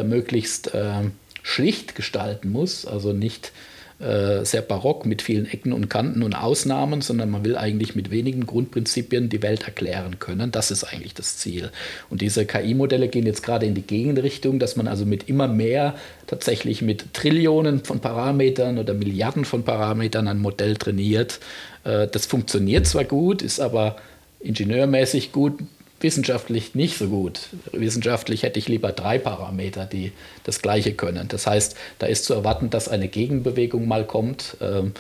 [0.04, 1.10] möglichst äh,
[1.42, 3.52] schlicht gestalten muss, also nicht
[4.00, 8.10] äh, sehr barock mit vielen Ecken und Kanten und Ausnahmen, sondern man will eigentlich mit
[8.10, 10.50] wenigen Grundprinzipien die Welt erklären können.
[10.50, 11.70] Das ist eigentlich das Ziel.
[12.08, 15.96] Und diese KI-Modelle gehen jetzt gerade in die Gegenrichtung, dass man also mit immer mehr
[16.26, 21.38] tatsächlich mit Trillionen von Parametern oder Milliarden von Parametern ein Modell trainiert.
[21.84, 23.96] Äh, das funktioniert zwar gut, ist aber
[24.40, 25.58] ingenieurmäßig gut,
[26.00, 27.40] wissenschaftlich nicht so gut.
[27.72, 30.12] Wissenschaftlich hätte ich lieber drei Parameter, die
[30.44, 31.28] das Gleiche können.
[31.28, 34.92] Das heißt, da ist zu erwarten, dass eine Gegenbewegung mal kommt, ähm,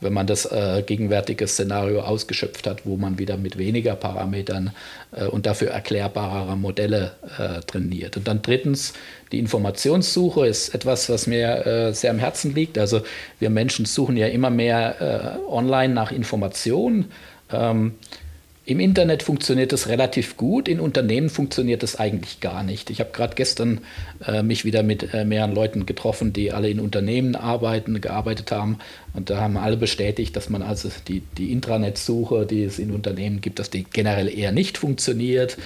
[0.00, 4.72] wenn man das äh, gegenwärtige Szenario ausgeschöpft hat, wo man wieder mit weniger Parametern
[5.12, 8.16] äh, und dafür erklärbarer Modelle äh, trainiert.
[8.16, 8.92] Und dann drittens,
[9.32, 12.78] die Informationssuche ist etwas, was mir sehr am Herzen liegt.
[12.78, 13.00] Also
[13.40, 17.10] wir Menschen suchen ja immer mehr online nach Informationen.
[18.66, 22.88] Im Internet funktioniert das relativ gut, in Unternehmen funktioniert das eigentlich gar nicht.
[22.88, 23.80] Ich habe gerade gestern
[24.26, 28.78] äh, mich wieder mit äh, mehreren Leuten getroffen, die alle in Unternehmen arbeiten, gearbeitet haben
[29.12, 33.42] und da haben alle bestätigt, dass man also die, die Intranet-Suche, die es in Unternehmen
[33.42, 35.58] gibt, dass die generell eher nicht funktioniert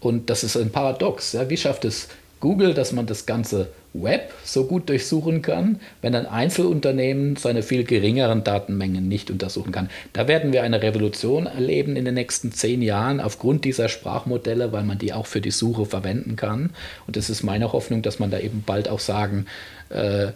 [0.00, 1.32] und das ist ein Paradox.
[1.32, 1.48] Ja?
[1.48, 2.08] Wie schafft es
[2.42, 7.84] Google, dass man das ganze Web so gut durchsuchen kann, wenn ein Einzelunternehmen seine viel
[7.84, 9.88] geringeren Datenmengen nicht untersuchen kann.
[10.12, 14.82] Da werden wir eine Revolution erleben in den nächsten zehn Jahren aufgrund dieser Sprachmodelle, weil
[14.82, 16.70] man die auch für die Suche verwenden kann.
[17.06, 19.46] Und es ist meine Hoffnung, dass man da eben bald auch sagen,
[19.90, 20.32] äh,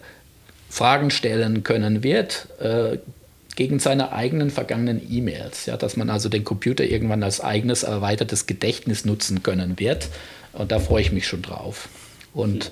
[0.69, 2.47] Fragen stellen können wird.
[2.59, 2.99] Äh,
[3.57, 8.45] gegen seine eigenen vergangenen E-Mails, ja, dass man also den Computer irgendwann als eigenes erweitertes
[8.45, 10.07] Gedächtnis nutzen können wird.
[10.53, 11.89] Und da freue ich mich schon drauf.
[12.37, 12.71] Und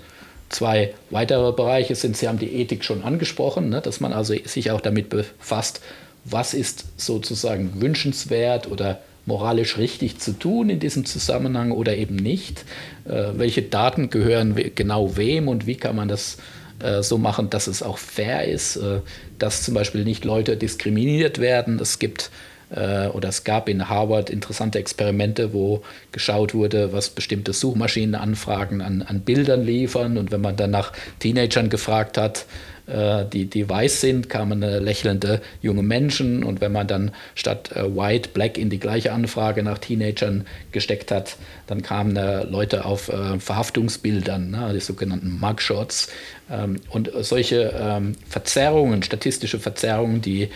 [0.49, 4.71] zwei weitere Bereiche sind, Sie haben die Ethik schon angesprochen, ne, dass man also sich
[4.71, 5.81] auch damit befasst,
[6.23, 12.63] was ist sozusagen wünschenswert oder moralisch richtig zu tun in diesem Zusammenhang oder eben nicht.
[13.05, 16.37] Äh, welche Daten gehören genau wem und wie kann man das
[16.79, 18.99] äh, so machen, dass es auch fair ist, äh,
[19.39, 21.79] dass zum Beispiel nicht Leute diskriminiert werden.
[21.79, 22.29] Es gibt
[22.69, 29.21] oder es gab in Harvard interessante Experimente, wo geschaut wurde, was bestimmte Suchmaschinenanfragen an, an
[29.21, 30.17] Bildern liefern.
[30.17, 32.45] Und wenn man dann nach Teenagern gefragt hat,
[32.87, 36.43] äh, die, die weiß sind, kamen äh, lächelnde junge Menschen.
[36.43, 41.37] Und wenn man dann statt White, Black in die gleiche Anfrage nach Teenagern gesteckt hat,
[41.67, 42.15] dann kamen
[42.49, 46.09] Leute auf Verhaftungsbildern, ne, die sogenannten Mugshots.
[46.51, 50.49] Ähm, und solche ähm, Verzerrungen, statistische Verzerrungen, die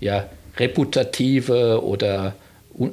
[0.00, 2.34] ja, reputative oder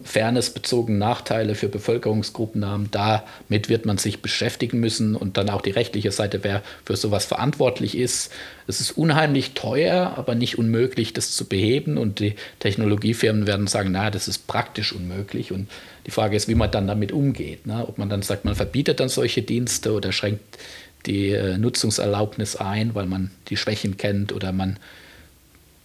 [0.03, 2.89] fairnessbezogene Nachteile für Bevölkerungsgruppen haben.
[2.91, 7.25] Damit wird man sich beschäftigen müssen und dann auch die rechtliche Seite, wer für sowas
[7.25, 8.31] verantwortlich ist.
[8.67, 11.97] Es ist unheimlich teuer, aber nicht unmöglich, das zu beheben.
[11.97, 15.51] Und die Technologiefirmen werden sagen, na, das ist praktisch unmöglich.
[15.51, 15.69] Und
[16.05, 17.65] die Frage ist, wie man dann damit umgeht.
[17.65, 17.85] Ne?
[17.87, 20.57] Ob man dann sagt, man verbietet dann solche Dienste oder schränkt
[21.05, 24.77] die äh, Nutzungserlaubnis ein, weil man die Schwächen kennt oder man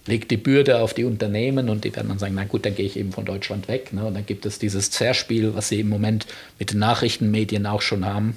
[0.06, 2.86] legt die Bürde auf die Unternehmen und die werden dann sagen, na gut, dann gehe
[2.86, 3.92] ich eben von Deutschland weg.
[3.92, 4.04] Ne?
[4.04, 6.26] Und dann gibt es dieses Zerspiel, was sie im Moment
[6.58, 8.36] mit den Nachrichtenmedien auch schon haben.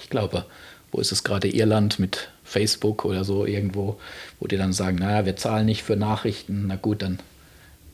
[0.00, 0.44] Ich glaube,
[0.92, 3.98] wo ist es gerade Irland mit Facebook oder so irgendwo,
[4.40, 7.20] wo die dann sagen, naja, wir zahlen nicht für Nachrichten, na gut, dann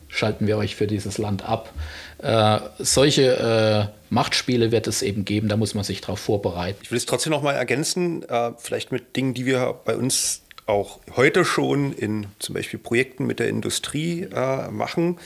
[0.09, 1.71] schalten wir euch für dieses Land ab.
[2.17, 6.79] Äh, solche äh, Machtspiele wird es eben geben, da muss man sich darauf vorbereiten.
[6.81, 10.41] Ich will es trotzdem noch mal ergänzen, äh, vielleicht mit Dingen, die wir bei uns
[10.67, 15.17] auch heute schon in zum Beispiel Projekten mit der Industrie äh, machen.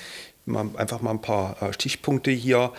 [0.46, 2.72] Mal, einfach mal ein paar äh, Stichpunkte hier.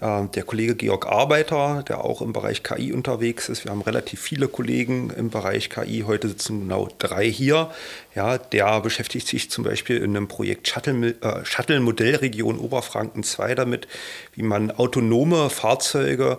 [0.00, 3.64] Äh, der Kollege Georg Arbeiter, der auch im Bereich KI unterwegs ist.
[3.64, 6.04] Wir haben relativ viele Kollegen im Bereich KI.
[6.06, 7.70] Heute sitzen genau drei hier.
[8.14, 13.54] Ja, der beschäftigt sich zum Beispiel in einem Projekt Shuttle, äh, Shuttle Modellregion Oberfranken 2
[13.54, 13.88] damit,
[14.34, 16.38] wie man autonome Fahrzeuge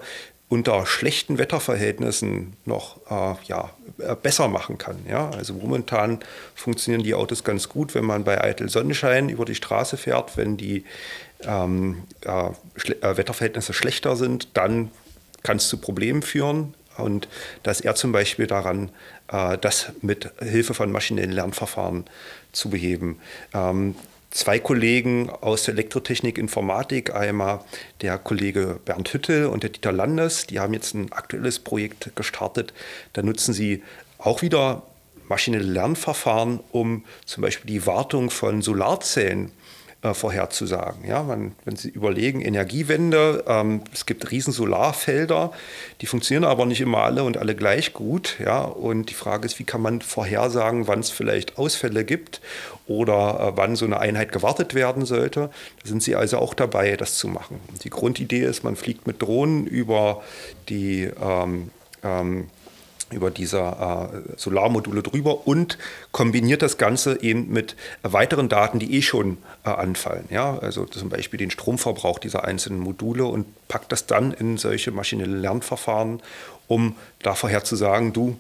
[0.50, 4.98] unter schlechten Wetterverhältnissen noch äh, ja, äh, besser machen kann.
[5.08, 5.30] Ja?
[5.32, 6.20] Also momentan
[6.56, 10.38] funktionieren die Autos ganz gut, wenn man bei eitel Sonnenschein über die Straße fährt.
[10.38, 10.86] Wenn die
[11.44, 14.90] ähm, äh, äh, Wetterverhältnisse schlechter sind, dann
[15.44, 16.74] kann es zu Problemen führen.
[16.98, 17.28] Und
[17.64, 18.90] da ist er zum Beispiel daran,
[19.28, 22.06] äh, das mit Hilfe von maschinellen Lernverfahren
[22.54, 23.20] zu beheben.
[23.54, 23.96] Ähm,
[24.32, 27.62] zwei Kollegen aus der Elektrotechnik Informatik, einmal
[28.02, 32.74] der Kollege Bernd Hüttel und der Dieter Landes, die haben jetzt ein aktuelles Projekt gestartet.
[33.14, 33.84] Da nutzen sie
[34.18, 34.84] auch wieder
[35.28, 39.52] maschinelle Lernverfahren, um zum Beispiel die Wartung von Solarzellen
[40.04, 41.08] äh, vorherzusagen.
[41.08, 45.52] Ja, man, wenn Sie überlegen, Energiewende, ähm, es gibt riesen Solarfelder,
[46.02, 48.38] die funktionieren aber nicht immer alle und alle gleich gut.
[48.44, 52.42] Ja, und die Frage ist, wie kann man vorhersagen, wann es vielleicht Ausfälle gibt
[52.88, 55.50] oder äh, wann so eine Einheit gewartet werden sollte.
[55.82, 57.60] Da sind Sie also auch dabei, das zu machen.
[57.84, 60.24] Die Grundidee ist, man fliegt mit Drohnen über
[60.70, 61.72] die ähm,
[62.04, 62.50] ähm,
[63.12, 65.78] über diese äh, Solarmodule drüber und
[66.12, 70.26] kombiniert das Ganze eben mit weiteren Daten, die eh schon äh, anfallen.
[70.30, 70.58] Ja?
[70.60, 75.38] Also zum Beispiel den Stromverbrauch dieser einzelnen Module und packt das dann in solche maschinelle
[75.38, 76.22] Lernverfahren,
[76.68, 78.38] um da vorherzusagen, du,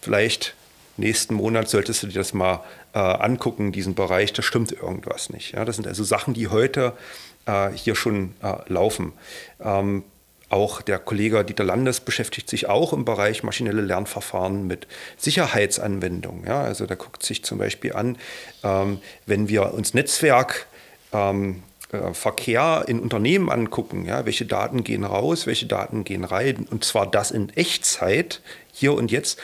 [0.00, 0.54] vielleicht
[0.96, 2.64] nächsten Monat solltest du dir das mal
[2.98, 5.52] äh, angucken, diesen Bereich, da stimmt irgendwas nicht.
[5.52, 5.64] Ja?
[5.64, 6.94] Das sind also Sachen, die heute
[7.46, 9.12] äh, hier schon äh, laufen.
[9.62, 10.02] Ähm,
[10.48, 16.44] auch der Kollege Dieter Landes beschäftigt sich auch im Bereich maschinelle Lernverfahren mit Sicherheitsanwendungen.
[16.44, 18.16] Ja, also da guckt sich zum Beispiel an,
[18.64, 20.66] ähm, wenn wir uns Netzwerk
[21.12, 26.66] ähm, äh, Verkehr in Unternehmen angucken, ja, welche Daten gehen raus, welche Daten gehen rein,
[26.68, 28.40] und zwar das in Echtzeit,
[28.72, 29.38] hier und jetzt,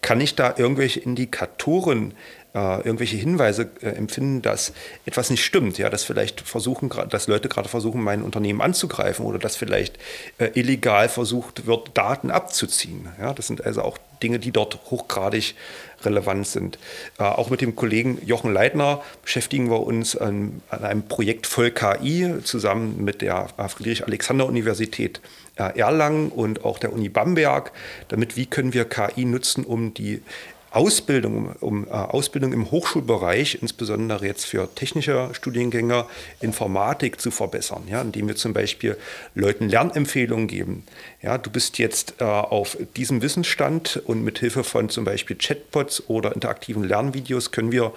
[0.00, 2.14] kann ich da irgendwelche Indikatoren
[2.56, 4.72] äh, irgendwelche Hinweise äh, empfinden, dass
[5.04, 9.38] etwas nicht stimmt, ja, dass vielleicht versuchen, dass Leute gerade versuchen, mein Unternehmen anzugreifen oder
[9.38, 9.98] dass vielleicht
[10.38, 13.08] äh, illegal versucht wird, Daten abzuziehen.
[13.20, 15.54] Ja, das sind also auch Dinge, die dort hochgradig
[16.02, 16.78] relevant sind.
[17.18, 21.70] Äh, auch mit dem Kollegen Jochen Leitner beschäftigen wir uns an, an einem Projekt Voll
[21.70, 25.20] KI zusammen mit der äh, Friedrich-Alexander-Universität
[25.56, 27.72] äh, Erlangen und auch der Uni Bamberg,
[28.08, 30.22] damit wie können wir KI nutzen, um die
[30.70, 36.06] Ausbildung, um äh, Ausbildung im Hochschulbereich, insbesondere jetzt für technische Studiengänge,
[36.40, 38.96] Informatik zu verbessern, ja, indem wir zum Beispiel
[39.34, 40.84] Leuten Lernempfehlungen geben.
[41.22, 46.08] Ja, du bist jetzt äh, auf diesem Wissensstand und mit Hilfe von zum Beispiel Chatbots
[46.08, 47.92] oder interaktiven Lernvideos können wir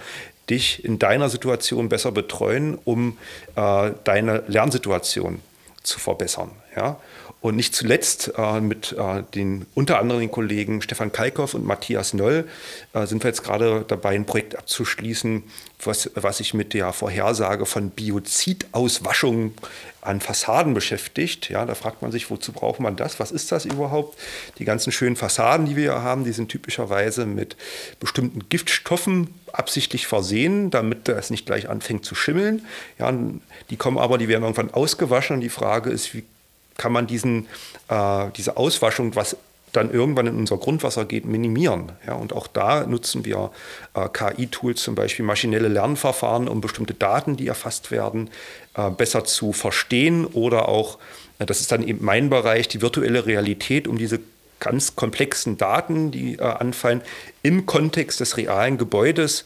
[0.49, 3.17] dich in deiner Situation besser betreuen, um
[3.55, 5.41] äh, deine Lernsituation
[5.83, 6.51] zu verbessern.
[6.75, 6.99] Ja?
[7.41, 12.13] Und nicht zuletzt äh, mit äh, den unter anderem den Kollegen Stefan Kalkow und Matthias
[12.13, 12.45] Noll
[12.93, 15.43] äh, sind wir jetzt gerade dabei, ein Projekt abzuschließen,
[15.85, 19.53] was, was sich mit der Vorhersage von Biozidauswaschung
[20.01, 21.49] an Fassaden beschäftigt.
[21.49, 23.21] Ja, da fragt man sich, wozu braucht man das?
[23.21, 24.17] Was ist das überhaupt?
[24.57, 27.55] Die ganzen schönen Fassaden, die wir hier haben, die sind typischerweise mit
[28.01, 32.65] bestimmten Giftstoffen absichtlich versehen, damit es nicht gleich anfängt zu schimmeln.
[32.97, 33.13] Ja,
[33.69, 36.23] die kommen aber, die werden irgendwann ausgewaschen und die Frage ist, wie
[36.79, 37.47] kann man diesen,
[37.89, 39.37] äh, diese Auswaschung, was
[39.71, 41.91] dann irgendwann in unser Grundwasser geht, minimieren.
[42.07, 43.51] Ja, und auch da nutzen wir
[43.93, 48.31] äh, KI-Tools, zum Beispiel maschinelle Lernverfahren, um bestimmte Daten, die erfasst werden,
[48.75, 50.97] äh, besser zu verstehen oder auch,
[51.37, 54.19] äh, das ist dann eben mein Bereich, die virtuelle Realität, um diese
[54.59, 57.01] ganz komplexen Daten, die äh, anfallen,
[57.43, 59.45] im Kontext des realen Gebäudes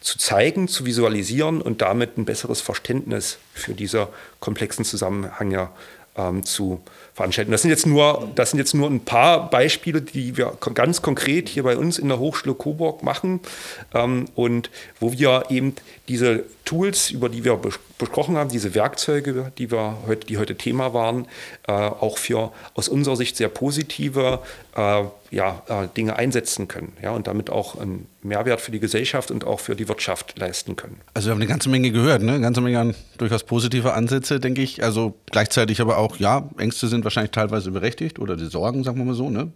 [0.00, 4.08] zu zeigen, zu visualisieren und damit ein besseres Verständnis für diese
[4.38, 5.70] komplexen Zusammenhänge
[6.16, 6.80] ähm, zu
[7.14, 7.50] veranstalten.
[7.50, 11.48] Das sind, jetzt nur, das sind jetzt nur ein paar Beispiele, die wir ganz konkret
[11.48, 13.40] hier bei uns in der Hochschule Coburg machen
[13.94, 15.74] ähm, und wo wir eben
[16.08, 17.58] diese Tools, über die wir
[17.98, 21.26] besprochen haben, diese Werkzeuge, die, wir heute, die heute Thema waren,
[21.66, 24.40] äh, auch für aus unserer Sicht sehr positive
[24.76, 29.30] äh, ja, äh, Dinge einsetzen können ja, und damit auch einen Mehrwert für die Gesellschaft
[29.30, 31.00] und auch für die Wirtschaft leisten können.
[31.14, 32.32] Also wir haben eine ganze Menge gehört, ne?
[32.32, 34.82] eine ganze Menge an durchaus positive Ansätze, denke ich.
[34.82, 39.04] Also gleichzeitig aber auch, ja, Ängste sind wahrscheinlich teilweise berechtigt oder die Sorgen, sagen wir
[39.04, 39.30] mal so.
[39.30, 39.52] Ne?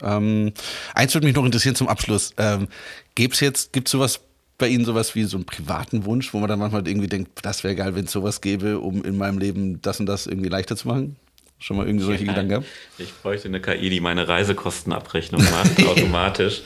[0.00, 0.52] Ähm,
[0.94, 2.34] eins würde mich noch interessieren zum Abschluss.
[2.38, 2.68] Ähm,
[3.16, 4.20] es jetzt, gibt es sowas
[4.62, 7.64] bei Ihnen sowas wie so einen privaten Wunsch, wo man dann manchmal irgendwie denkt, das
[7.64, 10.76] wäre geil, wenn es sowas gäbe, um in meinem Leben das und das irgendwie leichter
[10.76, 11.16] zu machen?
[11.58, 12.66] Schon mal irgendwie solche ja, Gedanken gehabt?
[12.96, 16.62] Ich bräuchte eine KI, die meine Reisekostenabrechnung macht, automatisch.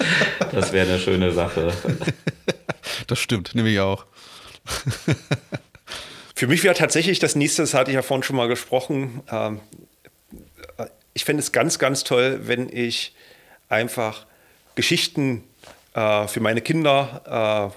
[0.53, 1.73] Das wäre eine schöne Sache.
[3.09, 4.07] Das stimmt, nehme ich auch.
[6.35, 9.61] Für mich wäre tatsächlich das nächste, das hatte ich ja vorhin schon mal gesprochen, ähm,
[11.15, 13.13] ich fände es ganz, ganz toll, wenn ich
[13.69, 14.25] einfach
[14.77, 15.43] Geschichten
[15.97, 17.73] äh, für meine Kinder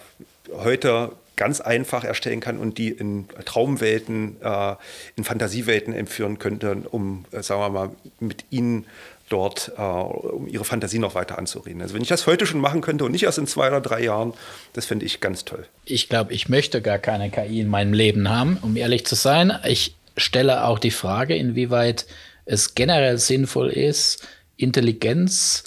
[0.51, 4.76] äh, heute ganz einfach erstellen kann und die in Traumwelten, äh,
[5.15, 7.89] in Fantasiewelten entführen könnte, um, äh, sagen wir mal,
[8.20, 8.86] mit ihnen
[9.30, 11.82] dort, äh, um ihre Fantasie noch weiter anzureden.
[11.82, 14.03] Also wenn ich das heute schon machen könnte und nicht erst in zwei oder drei
[14.03, 14.34] Jahren,
[14.74, 15.65] das fände ich ganz toll.
[15.86, 19.53] Ich glaube, ich möchte gar keine KI in meinem Leben haben, um ehrlich zu sein.
[19.65, 22.05] Ich stelle auch die Frage, inwieweit
[22.43, 25.63] es generell sinnvoll ist, Intelligenz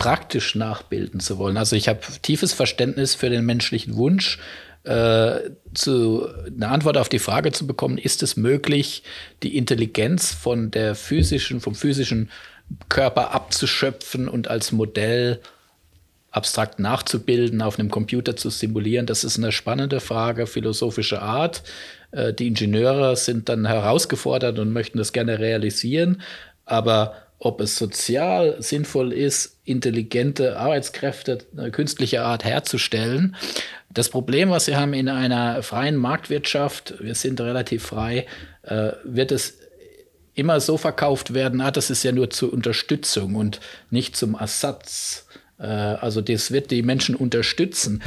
[0.00, 1.58] praktisch nachbilden zu wollen.
[1.58, 4.38] Also ich habe tiefes Verständnis für den menschlichen Wunsch,
[4.82, 9.02] äh, zu, eine Antwort auf die Frage zu bekommen, ist es möglich,
[9.42, 12.30] die Intelligenz von der physischen, vom physischen
[12.88, 15.38] Körper abzuschöpfen und als Modell
[16.30, 19.04] abstrakt nachzubilden, auf einem Computer zu simulieren?
[19.04, 21.62] Das ist eine spannende Frage philosophischer Art.
[22.12, 26.22] Äh, die Ingenieure sind dann herausgefordert und möchten das gerne realisieren,
[26.64, 33.34] aber ob es sozial sinnvoll ist, intelligente Arbeitskräfte äh, künstlicher Art herzustellen.
[33.92, 38.26] Das Problem, was wir haben in einer freien Marktwirtschaft, wir sind relativ frei,
[38.62, 39.58] äh, wird es
[40.34, 43.58] immer so verkauft werden, ah, das ist ja nur zur Unterstützung und
[43.90, 45.26] nicht zum Ersatz
[45.60, 48.02] Äh, also das wird die Menschen unterstützen.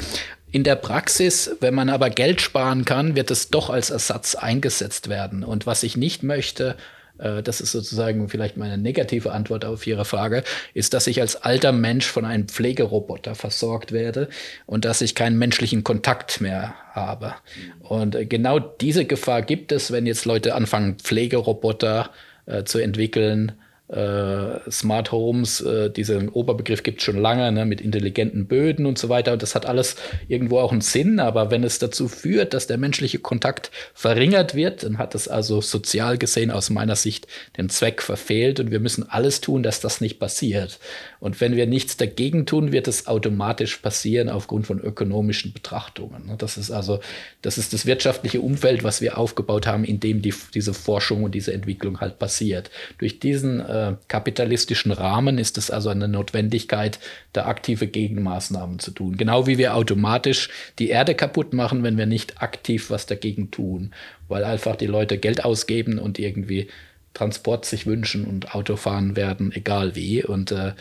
[0.52, 5.10] In der Praxis, wenn man aber Geld sparen kann, wird es doch als Ersatz eingesetzt
[5.10, 5.44] werden.
[5.44, 6.76] Und was ich nicht möchte,
[7.18, 10.43] das ist sozusagen vielleicht meine negative Antwort auf Ihre Frage,
[10.74, 14.30] ist, dass ich als alter Mensch von einem Pflegeroboter versorgt werde
[14.66, 17.36] und dass ich keinen menschlichen Kontakt mehr habe.
[17.82, 22.09] Und äh, genau diese Gefahr gibt es, wenn jetzt Leute anfangen, Pflegeroboter
[22.45, 23.53] äh, zu entwickeln,
[23.94, 28.98] äh, Smart Homes, äh, diesen Oberbegriff gibt es schon lange, ne, mit intelligenten Böden und
[28.98, 29.34] so weiter.
[29.34, 29.96] Und das hat alles
[30.28, 34.84] irgendwo auch einen Sinn, aber wenn es dazu führt, dass der menschliche Kontakt verringert wird,
[34.84, 37.28] dann hat es also sozial gesehen aus meiner Sicht
[37.58, 40.80] den Zweck verfehlt und wir müssen alles tun, dass das nicht passiert.
[41.24, 46.26] Und wenn wir nichts dagegen tun, wird es automatisch passieren aufgrund von ökonomischen Betrachtungen.
[46.26, 46.36] Ne.
[46.38, 47.00] Das ist also,
[47.42, 51.34] das ist das wirtschaftliche Umfeld, was wir aufgebaut haben, in dem die, diese Forschung und
[51.34, 52.72] diese Entwicklung halt passiert.
[52.98, 57.00] Durch diesen äh, kapitalistischen Rahmen ist es also eine Notwendigkeit,
[57.32, 59.16] da aktive Gegenmaßnahmen zu tun.
[59.16, 63.94] Genau wie wir automatisch die Erde kaputt machen, wenn wir nicht aktiv was dagegen tun,
[64.28, 66.68] weil einfach die Leute Geld ausgeben und irgendwie
[67.14, 70.22] Transport sich wünschen und Auto fahren werden, egal wie.
[70.22, 70.74] Und äh,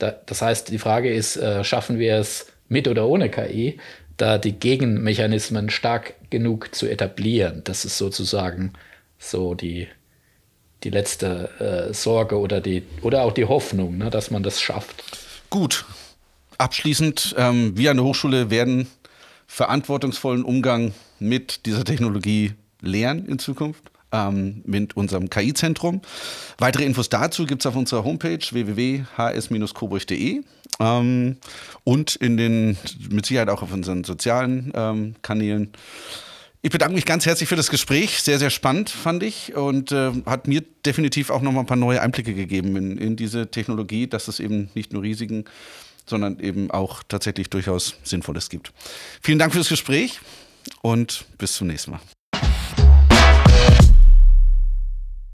[0.00, 3.78] da, das heißt, die Frage ist, äh, schaffen wir es mit oder ohne KI,
[4.16, 7.62] da die Gegenmechanismen stark genug zu etablieren?
[7.64, 8.72] Das ist sozusagen
[9.18, 9.88] so die
[10.84, 15.04] die letzte äh, Sorge oder, die, oder auch die Hoffnung, ne, dass man das schafft.
[15.50, 15.84] Gut.
[16.58, 18.86] Abschließend, ähm, wir an der Hochschule werden
[19.46, 26.00] verantwortungsvollen Umgang mit dieser Technologie lernen in Zukunft ähm, mit unserem KI-Zentrum.
[26.58, 30.42] Weitere Infos dazu gibt es auf unserer Homepage www.hs-coburg.de
[30.80, 31.36] ähm,
[31.84, 32.76] und in den,
[33.10, 35.72] mit Sicherheit auch auf unseren sozialen ähm, Kanälen.
[36.62, 38.22] Ich bedanke mich ganz herzlich für das Gespräch.
[38.22, 42.02] Sehr, sehr spannend fand ich und äh, hat mir definitiv auch nochmal ein paar neue
[42.02, 45.46] Einblicke gegeben in, in diese Technologie, dass es eben nicht nur Risiken,
[46.04, 48.72] sondern eben auch tatsächlich durchaus Sinnvolles gibt.
[49.22, 50.20] Vielen Dank für das Gespräch
[50.82, 52.00] und bis zum nächsten Mal.